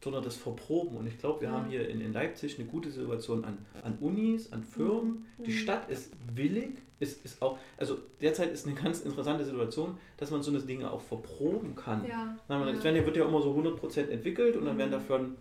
Sondern 0.04 0.24
das 0.24 0.38
Verproben. 0.38 0.98
Und 0.98 1.08
ich 1.08 1.18
glaube, 1.18 1.42
wir 1.42 1.50
ja. 1.50 1.56
haben 1.56 1.70
hier 1.70 1.88
in, 1.90 2.02
in 2.02 2.14
Leipzig 2.14 2.58
eine 2.58 2.68
gute 2.68 2.90
Situation 2.90 3.44
an, 3.44 3.58
an 3.84 3.98
Unis, 4.00 4.52
an 4.52 4.64
Firmen. 4.64 5.26
Mhm. 5.38 5.44
Die 5.44 5.54
Stadt 5.54 5.90
ist 5.90 6.14
willig, 6.34 6.78
ist, 7.00 7.26
ist 7.26 7.42
auch, 7.42 7.58
also 7.78 7.98
derzeit 8.22 8.52
ist 8.52 8.66
eine 8.66 8.76
ganz 8.76 9.02
interessante 9.02 9.44
Situation, 9.46 9.98
dass 10.18 10.32
man 10.32 10.42
so 10.42 10.52
eine 10.52 10.62
Dinge 10.62 10.92
auch 10.92 11.02
verproben 11.02 11.76
kann. 11.76 12.06
Ja. 12.08 12.36
Es 12.48 12.84
ja. 12.84 12.94
wird 13.06 13.18
ja 13.18 13.26
immer 13.26 13.42
so 13.42 13.54
100% 13.54 14.08
entwickelt 14.10 14.56
und 14.56 14.66
dann 14.66 14.78
werden 14.78 14.90
mhm. 14.90 14.94
davon 14.94 15.36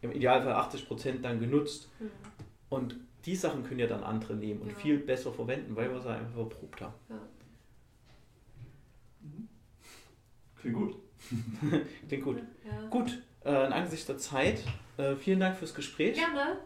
im 0.00 0.12
Idealfall 0.12 0.54
80% 0.54 1.20
dann 1.22 1.40
genutzt. 1.40 1.88
Mhm. 2.00 2.10
Und 2.68 2.96
die 3.26 3.36
Sachen 3.36 3.64
können 3.64 3.80
ja 3.80 3.86
dann 3.86 4.02
andere 4.02 4.34
nehmen 4.34 4.60
und 4.62 4.70
ja. 4.70 4.74
viel 4.76 4.98
besser 4.98 5.32
verwenden, 5.32 5.76
weil 5.76 5.90
wir 5.90 6.00
sie 6.00 6.08
einfach 6.08 6.34
verprobt 6.34 6.80
haben. 6.80 6.94
Ja. 7.08 7.20
Klingt 10.60 10.76
gut. 10.76 10.96
Klingt 12.08 12.24
gut. 12.24 12.42
Ja. 12.64 12.88
Gut, 12.88 13.22
äh, 13.44 13.66
in 13.66 13.72
Angesicht 13.72 14.08
der 14.08 14.18
Zeit. 14.18 14.62
Äh, 14.96 15.14
vielen 15.16 15.40
Dank 15.40 15.56
fürs 15.56 15.74
Gespräch. 15.74 16.16
Gerne. 16.16 16.58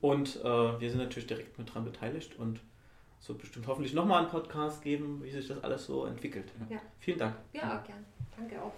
Und 0.00 0.36
äh, 0.36 0.44
wir 0.80 0.90
sind 0.90 0.98
natürlich 0.98 1.26
direkt 1.26 1.58
mit 1.58 1.72
dran 1.74 1.84
beteiligt 1.84 2.38
und 2.38 2.60
es 3.20 3.28
wird 3.28 3.38
bestimmt 3.40 3.66
hoffentlich 3.66 3.94
nochmal 3.94 4.22
einen 4.22 4.30
Podcast 4.30 4.82
geben, 4.82 5.22
wie 5.22 5.30
sich 5.30 5.48
das 5.48 5.64
alles 5.64 5.86
so 5.86 6.04
entwickelt. 6.06 6.52
Ja. 6.68 6.78
Vielen 7.00 7.18
Dank. 7.18 7.36
Ja, 7.52 7.78
auch 7.78 7.84
gerne. 7.84 8.04
Danke 8.36 8.62
auch. 8.62 8.72